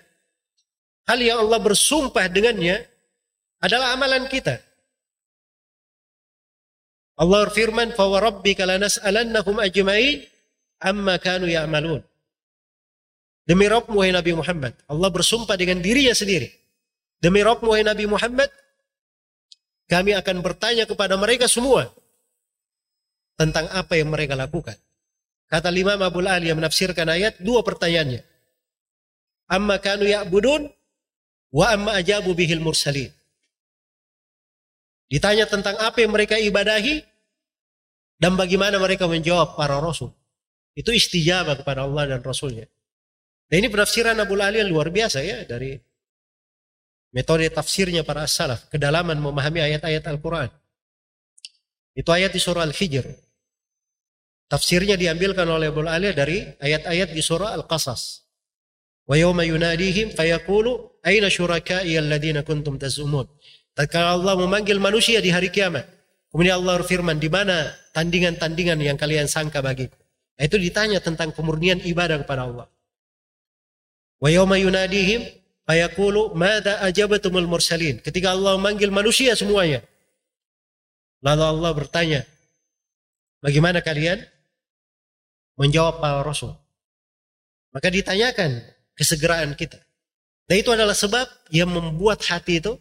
hal 1.07 1.19
yang 1.23 1.39
Allah 1.47 1.63
bersumpah 1.63 2.27
dengannya 2.27 2.83
adalah 3.63 3.95
amalan 3.95 4.27
kita. 4.27 4.59
Allah 7.19 7.47
firman, 7.51 7.95
فَوَرَبِّكَ 7.95 8.59
لَنَسْأَلَنَّهُمْ 8.63 9.57
أَجْمَعِينَ 9.59 10.19
amma 10.83 11.19
kanu 11.19 11.47
ya'malun." 11.51 12.03
Demi 13.43 13.67
Rabb 13.67 13.91
wahai 13.91 14.13
Nabi 14.15 14.37
Muhammad, 14.37 14.75
Allah 14.87 15.09
bersumpah 15.09 15.57
dengan 15.57 15.81
dirinya 15.81 16.13
sendiri. 16.13 16.51
Demi 17.19 17.43
Rabb 17.43 17.65
wahai 17.65 17.83
Nabi 17.83 18.07
Muhammad, 18.07 18.51
kami 19.89 20.15
akan 20.15 20.45
bertanya 20.45 20.85
kepada 20.85 21.17
mereka 21.19 21.49
semua 21.49 21.91
tentang 23.35 23.67
apa 23.73 23.97
yang 23.99 24.13
mereka 24.13 24.37
lakukan. 24.37 24.77
Kata 25.49 25.73
Imam 25.73 25.97
Abu 26.05 26.21
Ali 26.23 26.53
yang 26.53 26.61
menafsirkan 26.61 27.09
ayat, 27.09 27.41
dua 27.41 27.65
pertanyaannya. 27.65 28.21
Amma 29.49 29.81
kanu 29.81 30.05
ya'budun, 30.05 30.69
Wa 31.49 31.73
amma 31.73 31.97
ajabu 31.97 32.37
bihil 32.37 32.61
mursalin. 32.61 33.09
Ditanya 35.09 35.49
tentang 35.49 35.81
apa 35.81 36.05
yang 36.05 36.13
mereka 36.13 36.37
ibadahi 36.37 37.01
dan 38.21 38.37
bagaimana 38.37 38.77
mereka 38.77 39.09
menjawab 39.09 39.57
para 39.57 39.81
rasul. 39.81 40.13
Itu 40.77 40.93
istijabah 40.93 41.65
kepada 41.65 41.89
Allah 41.89 42.07
dan 42.15 42.21
Rasulnya. 42.23 42.69
Nah 43.49 43.57
ini 43.57 43.67
penafsiran 43.73 44.15
Abu 44.21 44.37
Ali 44.39 44.61
yang 44.61 44.71
luar 44.71 44.93
biasa 44.93 45.25
ya 45.25 45.43
dari 45.49 45.75
metode 47.11 47.49
tafsirnya 47.49 48.05
para 48.05 48.29
salaf, 48.29 48.69
kedalaman 48.69 49.17
memahami 49.17 49.65
ayat-ayat 49.65 50.05
Al-Quran. 50.07 50.53
Itu 51.97 52.13
ayat 52.13 52.31
di 52.31 52.39
surah 52.39 52.69
Al-Hijr. 52.69 53.11
Tafsirnya 54.49 54.97
diambilkan 54.97 55.45
oleh 55.45 55.69
Abu 55.69 55.85
Ali 55.85 56.09
dari 56.17 56.41
ayat-ayat 56.57 57.13
di 57.13 57.21
surah 57.21 57.53
Al-Qasas. 57.53 58.25
Wa 59.05 59.13
yawma 59.13 59.45
yunadihim 59.45 60.17
fayaqulu 60.17 61.05
aina 61.05 61.29
syurakai 61.29 61.93
alladhina 62.01 62.41
kuntum 62.49 62.81
tazumun. 62.81 63.29
Tatkala 63.77 64.17
Allah 64.17 64.41
memanggil 64.41 64.81
manusia 64.81 65.21
di 65.21 65.29
hari 65.29 65.53
kiamat. 65.53 65.85
Kemudian 66.33 66.65
Allah 66.65 66.81
berfirman, 66.81 67.21
di 67.21 67.29
mana 67.29 67.73
tandingan-tandingan 67.93 68.81
yang 68.81 68.97
kalian 68.97 69.29
sangka 69.29 69.61
bagiku? 69.61 69.97
Nah, 70.41 70.45
itu 70.45 70.57
ditanya 70.61 71.01
tentang 71.01 71.33
kemurnian 71.33 71.81
ibadah 71.85 72.21
kepada 72.25 72.49
Allah. 72.49 72.67
Wa 74.21 74.29
yawma 74.33 74.57
yunadihim 74.61 75.25
fayaqulu 75.69 76.33
madza 76.33 76.81
ajabatumul 76.85 77.49
mursalin. 77.49 78.01
Ketika 78.01 78.33
Allah 78.33 78.57
memanggil 78.57 78.89
manusia 78.89 79.37
semuanya. 79.37 79.85
Lalu 81.21 81.45
Allah 81.45 81.71
bertanya, 81.75 82.21
bagaimana 83.43 83.85
kalian 83.85 84.23
menjawab 85.59 85.99
para 85.99 86.23
rasul? 86.23 86.55
Maka 87.75 87.91
ditanyakan, 87.93 88.65
kesegeraan 88.97 89.53
kita. 89.59 89.77
Dan 90.49 90.65
itu 90.65 90.73
adalah 90.73 90.97
sebab 90.97 91.29
yang 91.53 91.69
membuat 91.69 92.25
hati 92.25 92.63
itu 92.63 92.81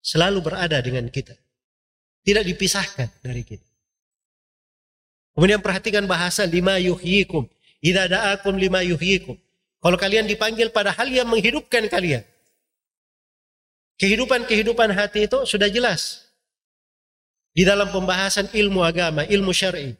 selalu 0.00 0.40
berada 0.40 0.80
dengan 0.80 1.04
kita. 1.12 1.36
Tidak 2.24 2.40
dipisahkan 2.40 3.20
dari 3.20 3.44
kita. 3.44 3.68
Kemudian 5.36 5.60
perhatikan 5.60 6.08
bahasa 6.08 6.48
lima 6.48 6.80
yuhyikum. 6.80 7.44
Idza 7.84 8.08
da'akum 8.08 8.56
lima 8.56 8.80
yuhyikum. 8.80 9.36
Kalau 9.84 10.00
kalian 10.00 10.24
dipanggil 10.24 10.72
pada 10.72 10.96
hal 10.96 11.12
yang 11.12 11.28
menghidupkan 11.28 11.84
kalian. 11.92 12.24
Kehidupan-kehidupan 14.00 14.96
hati 14.96 15.28
itu 15.28 15.44
sudah 15.44 15.68
jelas. 15.68 16.32
Di 17.52 17.62
dalam 17.68 17.92
pembahasan 17.92 18.48
ilmu 18.56 18.80
agama, 18.80 19.28
ilmu 19.28 19.52
syar'i. 19.52 19.92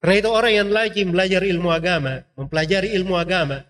Karena 0.00 0.16
itu 0.16 0.30
orang 0.32 0.52
yang 0.56 0.68
lagi 0.72 1.04
belajar 1.04 1.44
ilmu 1.44 1.68
agama, 1.68 2.24
mempelajari 2.32 2.96
ilmu 2.96 3.20
agama, 3.20 3.60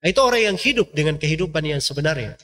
itu 0.00 0.20
orang 0.22 0.54
yang 0.54 0.56
hidup 0.56 0.94
dengan 0.94 1.18
kehidupan 1.18 1.60
yang 1.66 1.82
sebenarnya. 1.82 2.38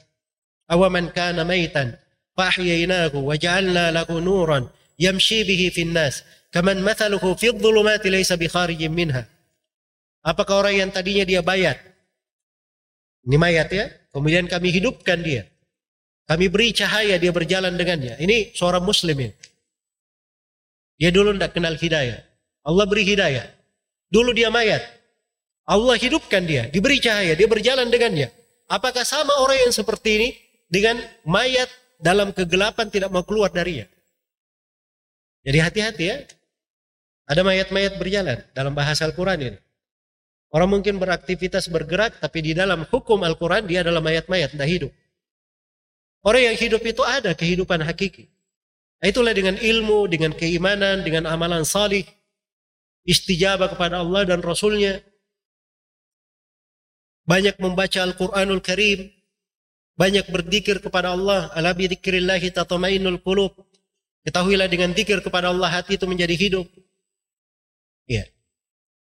Awaman 0.66 1.14
kana 1.14 1.46
maitan 1.46 1.94
fahyainahu 2.34 3.22
wa 3.22 3.38
ja'alna 3.38 3.94
lahu 3.94 4.18
nuran 4.18 4.66
yamshi 4.98 5.46
bihi 5.46 5.70
fin 5.70 5.94
nas 5.94 6.26
kaman 6.50 6.82
mathaluhu 6.82 7.38
fi 7.38 7.54
dhulumati 7.54 8.10
laysa 8.10 8.34
bi 8.34 8.50
kharijin 8.50 8.90
minha. 8.92 9.24
Apakah 10.26 10.66
orang 10.66 10.74
yang 10.74 10.90
tadinya 10.90 11.22
dia 11.22 11.40
bayat? 11.40 11.78
Ini 13.22 13.38
mayat 13.38 13.70
ya. 13.70 13.86
Kemudian 14.10 14.50
kami 14.50 14.74
hidupkan 14.74 15.22
dia. 15.22 15.46
Kami 16.26 16.50
beri 16.50 16.74
cahaya 16.74 17.14
dia 17.22 17.30
berjalan 17.30 17.78
dengannya. 17.78 18.18
Ini 18.18 18.50
seorang 18.58 18.82
muslim 18.82 19.14
ya. 19.22 19.30
Dia 20.98 21.10
dulu 21.14 21.30
tidak 21.38 21.54
kenal 21.54 21.78
hidayah. 21.78 22.18
Allah 22.66 22.84
beri 22.90 23.06
hidayah. 23.06 23.46
Dulu 24.10 24.34
dia 24.34 24.50
mayat. 24.50 24.82
Allah 25.66 25.98
hidupkan 25.98 26.46
dia, 26.46 26.70
diberi 26.70 26.98
cahaya, 27.02 27.34
dia 27.34 27.46
berjalan 27.50 27.90
dengannya. 27.90 28.30
Apakah 28.66 29.02
sama 29.06 29.34
orang 29.42 29.66
yang 29.66 29.72
seperti 29.74 30.10
ini 30.18 30.28
dengan 30.66 30.98
mayat 31.26 31.70
dalam 31.98 32.34
kegelapan 32.34 32.90
tidak 32.90 33.10
mau 33.10 33.22
keluar 33.22 33.50
darinya? 33.50 33.86
Jadi 35.46 35.58
hati-hati 35.62 36.04
ya. 36.06 36.16
Ada 37.26 37.42
mayat-mayat 37.42 37.98
berjalan 37.98 38.38
dalam 38.54 38.74
bahasa 38.74 39.02
Al-Quran 39.02 39.38
ini. 39.42 39.58
Orang 40.54 40.70
mungkin 40.70 41.02
beraktivitas 41.02 41.66
bergerak, 41.66 42.22
tapi 42.22 42.38
di 42.38 42.52
dalam 42.54 42.86
hukum 42.86 43.18
Al-Quran 43.26 43.66
dia 43.66 43.82
adalah 43.82 43.98
mayat-mayat, 43.98 44.54
tidak 44.54 44.70
hidup. 44.70 44.92
Orang 46.22 46.42
yang 46.46 46.56
hidup 46.58 46.82
itu 46.86 47.02
ada 47.02 47.34
kehidupan 47.34 47.82
hakiki. 47.82 48.30
Itulah 49.02 49.34
dengan 49.34 49.58
ilmu, 49.58 50.06
dengan 50.06 50.30
keimanan, 50.34 51.02
dengan 51.02 51.26
amalan 51.26 51.66
salih, 51.66 52.06
istijabah 53.06 53.72
kepada 53.72 54.02
Allah 54.02 54.26
dan 54.26 54.42
Rasulnya, 54.42 55.00
banyak 57.26 57.56
membaca 57.62 58.02
Al-Quranul 58.02 58.60
Karim, 58.60 59.10
banyak 59.96 60.28
berzikir 60.28 60.82
kepada 60.82 61.14
Allah, 61.14 61.48
ala 61.54 61.72
bi 61.72 61.88
dzikrillahi 61.88 62.52
tatma'innul 62.52 63.22
qulub. 63.22 63.54
Ketahuilah 64.26 64.66
dengan 64.66 64.90
zikir 64.90 65.22
kepada 65.22 65.54
Allah 65.54 65.70
hati 65.70 65.94
itu 65.94 66.02
menjadi 66.04 66.34
hidup. 66.34 66.66
Ya. 68.10 68.26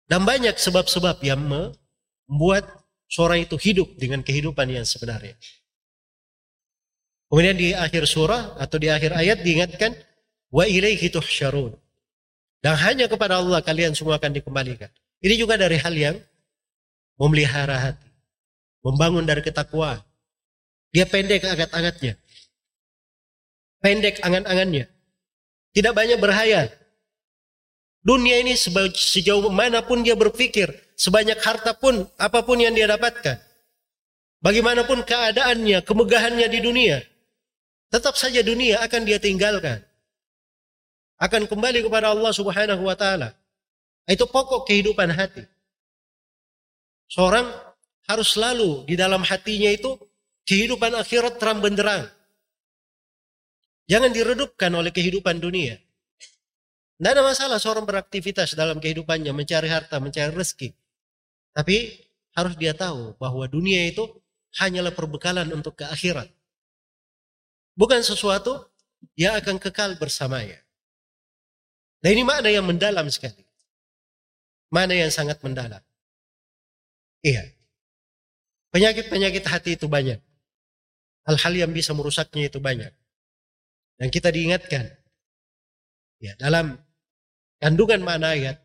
Dan 0.04 0.28
banyak 0.28 0.60
sebab-sebab 0.60 1.24
yang 1.24 1.40
membuat 1.40 2.68
seorang 3.08 3.48
itu 3.48 3.56
hidup 3.56 3.96
dengan 3.96 4.20
kehidupan 4.20 4.68
yang 4.68 4.84
sebenarnya. 4.84 5.34
Kemudian 7.32 7.56
di 7.58 7.72
akhir 7.72 8.06
surah 8.06 8.60
atau 8.60 8.76
di 8.78 8.92
akhir 8.92 9.16
ayat 9.16 9.42
diingatkan 9.42 9.96
wa 10.52 10.68
ilaihi 10.68 11.10
tuhsyarun. 11.10 11.74
Dan 12.66 12.74
hanya 12.82 13.06
kepada 13.06 13.38
Allah 13.38 13.62
kalian 13.62 13.94
semua 13.94 14.18
akan 14.18 14.42
dikembalikan. 14.42 14.90
Ini 15.22 15.38
juga 15.38 15.54
dari 15.54 15.78
hal 15.78 15.94
yang 15.94 16.18
memelihara 17.14 17.78
hati 17.78 18.10
membangun 18.82 19.22
dari 19.22 19.38
ketakwaan. 19.38 20.02
Dia 20.90 21.06
pendek 21.06 21.46
angat-angatnya. 21.46 22.18
Pendek 23.78 24.18
angan-angannya. 24.18 24.90
Tidak 25.78 25.94
banyak 25.94 26.18
berhayal. 26.18 26.66
Dunia 28.02 28.42
ini 28.42 28.58
sejauh 28.58 29.46
mana 29.46 29.86
pun 29.86 30.02
dia 30.02 30.18
berpikir, 30.18 30.66
sebanyak 30.98 31.38
harta 31.38 31.70
pun, 31.70 32.02
apa 32.18 32.42
pun 32.42 32.58
yang 32.58 32.74
dia 32.74 32.90
dapatkan. 32.90 33.38
Bagaimanapun 34.42 35.06
keadaannya, 35.06 35.86
kemegahannya 35.86 36.50
di 36.50 36.58
dunia, 36.58 36.98
tetap 37.94 38.18
saja 38.18 38.42
dunia 38.42 38.82
akan 38.82 39.06
dia 39.06 39.22
tinggalkan. 39.22 39.86
Akan 41.16 41.48
kembali 41.48 41.80
kepada 41.84 42.12
Allah 42.12 42.32
Subhanahu 42.32 42.82
wa 42.84 42.96
taala. 42.96 43.32
Itu 44.04 44.28
pokok 44.28 44.68
kehidupan 44.68 45.10
hati. 45.16 45.42
Seorang 47.08 47.48
harus 48.06 48.34
selalu 48.36 48.86
di 48.86 48.94
dalam 48.94 49.22
hatinya 49.24 49.70
itu 49.72 49.96
kehidupan 50.46 50.94
akhirat 50.94 51.40
terang 51.40 51.58
benderang. 51.58 52.06
Jangan 53.86 54.10
diredupkan 54.10 54.70
oleh 54.74 54.90
kehidupan 54.90 55.38
dunia. 55.38 55.78
Tidak 56.96 57.12
ada 57.12 57.22
masalah 57.22 57.58
seorang 57.60 57.84
beraktivitas 57.84 58.56
dalam 58.56 58.82
kehidupannya, 58.82 59.30
mencari 59.30 59.68
harta, 59.68 60.00
mencari 60.02 60.32
rezeki. 60.32 60.74
Tapi 61.54 62.02
harus 62.34 62.54
dia 62.58 62.74
tahu 62.74 63.14
bahwa 63.20 63.46
dunia 63.46 63.86
itu 63.86 64.04
hanyalah 64.58 64.90
perbekalan 64.90 65.48
untuk 65.52 65.78
ke 65.78 65.84
akhirat. 65.86 66.26
Bukan 67.76 68.00
sesuatu 68.00 68.64
yang 69.14 69.36
akan 69.36 69.60
kekal 69.60 70.00
bersamanya. 70.00 70.65
Dan 72.06 72.14
ini 72.14 72.22
makna 72.22 72.54
yang 72.54 72.62
mendalam 72.62 73.10
sekali. 73.10 73.42
Mana 74.70 74.94
yang 74.94 75.10
sangat 75.10 75.42
mendalam. 75.42 75.82
Iya. 77.18 77.50
Penyakit-penyakit 78.70 79.42
hati 79.42 79.74
itu 79.74 79.90
banyak. 79.90 80.22
Hal-hal 81.26 81.66
yang 81.66 81.74
bisa 81.74 81.90
merusaknya 81.98 82.46
itu 82.46 82.62
banyak. 82.62 82.94
Dan 83.98 84.06
kita 84.14 84.30
diingatkan. 84.30 84.86
Ya, 86.22 86.38
dalam 86.38 86.78
kandungan 87.58 87.98
makna 88.06 88.38
ayat. 88.38 88.62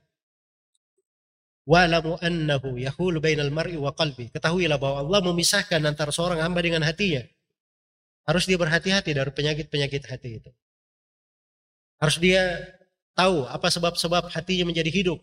Wa'lamu 1.65 2.21
annahu 2.21 2.77
yahulu 2.77 3.25
bainal 3.25 3.49
mar'i 3.49 3.73
wa 3.73 3.89
qalbi. 3.97 4.29
Ketahuilah 4.29 4.77
bahwa 4.77 5.01
Allah 5.01 5.33
memisahkan 5.33 5.81
antara 5.81 6.13
seorang 6.13 6.45
hamba 6.45 6.61
dengan 6.61 6.85
hatinya. 6.85 7.25
Harus 8.29 8.45
dia 8.45 8.61
berhati-hati 8.61 9.17
dari 9.17 9.33
penyakit-penyakit 9.33 10.03
hati 10.05 10.29
itu. 10.37 10.53
Harus 11.97 12.21
dia 12.21 12.77
tahu 13.21 13.45
apa 13.45 13.67
sebab-sebab 13.69 14.33
hatinya 14.33 14.65
menjadi 14.73 14.89
hidup. 14.89 15.21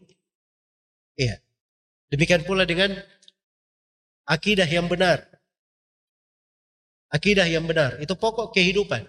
Iya. 1.18 1.42
Demikian 2.14 2.46
pula 2.46 2.62
dengan 2.62 2.94
akidah 4.22 4.70
yang 4.70 4.86
benar. 4.86 5.26
Akidah 7.10 7.48
yang 7.50 7.66
benar 7.66 7.98
itu 7.98 8.14
pokok 8.14 8.54
kehidupan. 8.54 9.02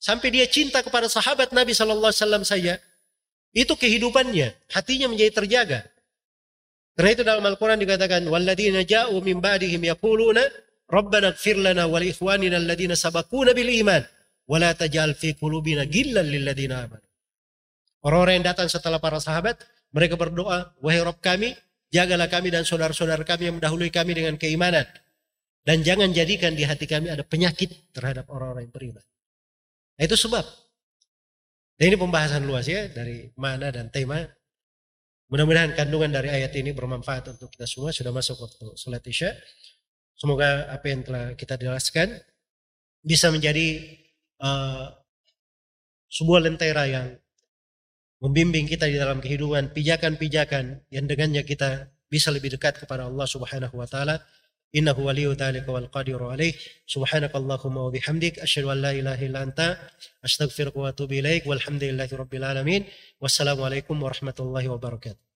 Sampai 0.00 0.32
dia 0.32 0.44
cinta 0.48 0.84
kepada 0.84 1.08
sahabat 1.08 1.52
Nabi 1.52 1.72
Shallallahu 1.76 2.08
Alaihi 2.08 2.24
Wasallam 2.24 2.44
saja, 2.44 2.74
itu 3.52 3.74
kehidupannya, 3.76 4.56
hatinya 4.72 5.12
menjadi 5.12 5.42
terjaga. 5.42 5.80
Karena 6.96 7.10
itu 7.12 7.22
dalam 7.22 7.44
Al-Quran 7.44 7.76
dikatakan, 7.76 8.24
"Walladzina 8.24 8.80
ja'u 8.80 9.20
min 9.20 9.44
ba'dihim 9.44 9.84
yaquluna 9.84 10.42
Rabbana 10.90 11.36
ighfir 11.36 11.60
lana 11.60 11.86
wa 11.86 12.00
li 12.02 12.10
ikhwanina 12.10 12.58
alladhina 12.58 12.98
sabaquna 12.98 13.54
bil 13.54 13.70
iman 13.84 14.02
wa 14.50 14.56
la 14.58 14.74
taj'al 14.74 15.14
fi 15.14 15.36
qulubina 15.38 15.86
ghillan 15.86 16.26
lil 16.26 16.48
ladzina 16.48 16.88
amanu." 16.88 17.09
Orang-orang 18.00 18.40
yang 18.40 18.46
datang 18.52 18.68
setelah 18.68 18.96
para 18.96 19.20
sahabat, 19.20 19.60
mereka 19.92 20.16
berdoa, 20.16 20.72
"Wahai 20.80 21.04
Rabb 21.04 21.20
kami, 21.20 21.52
Jagalah 21.90 22.30
kami 22.30 22.54
dan 22.54 22.62
saudara-saudara 22.62 23.26
kami 23.26 23.50
yang 23.50 23.58
mendahului 23.58 23.90
kami 23.90 24.14
dengan 24.14 24.38
keimanan. 24.38 24.86
Dan 25.66 25.82
jangan 25.82 26.14
jadikan 26.14 26.54
di 26.54 26.62
hati 26.62 26.86
kami 26.86 27.10
ada 27.10 27.26
penyakit 27.26 27.90
terhadap 27.90 28.30
orang-orang 28.30 28.70
yang 28.70 28.74
beriman. 28.74 29.04
Nah, 29.98 30.02
itu 30.06 30.16
sebab. 30.16 30.46
Dan 31.76 31.84
ini 31.92 31.98
pembahasan 31.98 32.46
luas 32.46 32.70
ya 32.70 32.86
dari 32.88 33.28
mana 33.34 33.74
dan 33.74 33.90
tema. 33.90 34.22
Mudah-mudahan 35.30 35.74
kandungan 35.74 36.14
dari 36.14 36.30
ayat 36.30 36.54
ini 36.54 36.70
bermanfaat 36.70 37.34
untuk 37.36 37.50
kita 37.50 37.66
semua. 37.66 37.90
Sudah 37.90 38.14
masuk 38.14 38.38
waktu 38.38 38.70
sholat 38.78 39.02
isya. 39.04 39.34
Semoga 40.14 40.70
apa 40.70 40.86
yang 40.86 41.02
telah 41.02 41.34
kita 41.34 41.58
jelaskan 41.58 42.22
bisa 43.02 43.34
menjadi 43.34 43.98
uh, 44.38 44.94
sebuah 46.06 46.46
lentera 46.46 46.86
yang 46.86 47.06
membimbing 48.20 48.68
kita 48.68 48.86
di 48.86 49.00
dalam 49.00 49.18
kehidupan, 49.18 49.72
pijakan-pijakan 49.72 50.84
yang 50.92 51.04
dengannya 51.08 51.42
kita 51.42 51.88
bisa 52.12 52.28
lebih 52.28 52.52
dekat 52.52 52.84
kepada 52.84 53.08
Allah 53.08 53.24
Subhanahu 53.24 53.74
wa 53.80 53.88
taala. 53.88 54.20
Innahu 54.70 55.10
waliyyu 55.10 55.34
dzalika 55.34 55.66
wal 55.66 55.90
qadiru 55.90 56.30
alaih. 56.30 56.54
Subhanakallahumma 56.86 57.88
wa 57.88 57.90
bihamdik 57.90 58.38
asyhadu 58.38 58.70
an 58.70 58.78
la 58.86 58.92
ilaha 58.94 59.22
illa 59.24 59.42
anta 59.42 59.74
astaghfiruka 60.22 60.78
wa 60.78 60.88
atubu 60.94 61.18
ilaik. 61.18 61.42
Walhamdulillahi 61.48 62.12
rabbil 62.14 62.44
alamin. 62.46 62.82
Wassalamualaikum 63.18 63.98
warahmatullahi 63.98 64.70
wabarakatuh. 64.70 65.29